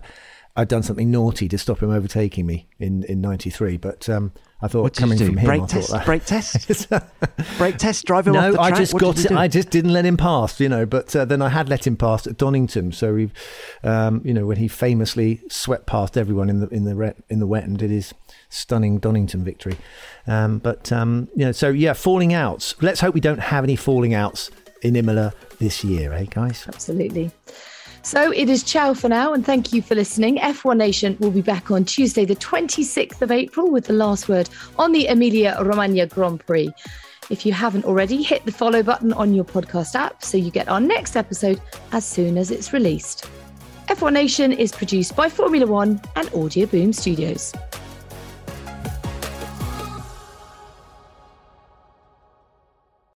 [0.57, 3.78] I'd done something naughty to stop him overtaking me in in '93.
[3.78, 4.30] But um,
[4.62, 5.90] I thought coming from him, Brake I test?
[5.90, 6.07] thought that.
[6.07, 6.88] Brake test?
[7.59, 8.05] Brake test?
[8.07, 9.32] Drive him off No, the I just What got it.
[9.32, 10.86] I just didn't let him pass, you know.
[10.86, 13.30] But uh, then I had let him pass at Donington, so he,
[13.82, 17.40] um, you know, when he famously swept past everyone in the in the re- in
[17.40, 18.14] the wet and did his
[18.49, 19.76] stunning Donington victory.
[20.26, 22.74] Um, but um, you know, so yeah, falling outs.
[22.80, 24.51] Let's hope we don't have any falling outs
[24.82, 26.64] in Imola this year, eh, guys?
[26.68, 27.30] Absolutely.
[28.03, 30.38] So it is ciao for now, and thank you for listening.
[30.38, 34.49] F1 Nation will be back on Tuesday, the 26th of April, with the last word
[34.78, 36.70] on the Emilia Romagna Grand Prix.
[37.28, 40.68] If you haven't already, hit the follow button on your podcast app so you get
[40.68, 41.61] our next episode
[41.92, 43.28] as soon as it's released.
[43.88, 47.53] F1 Nation is produced by Formula One and Audioboom Studios.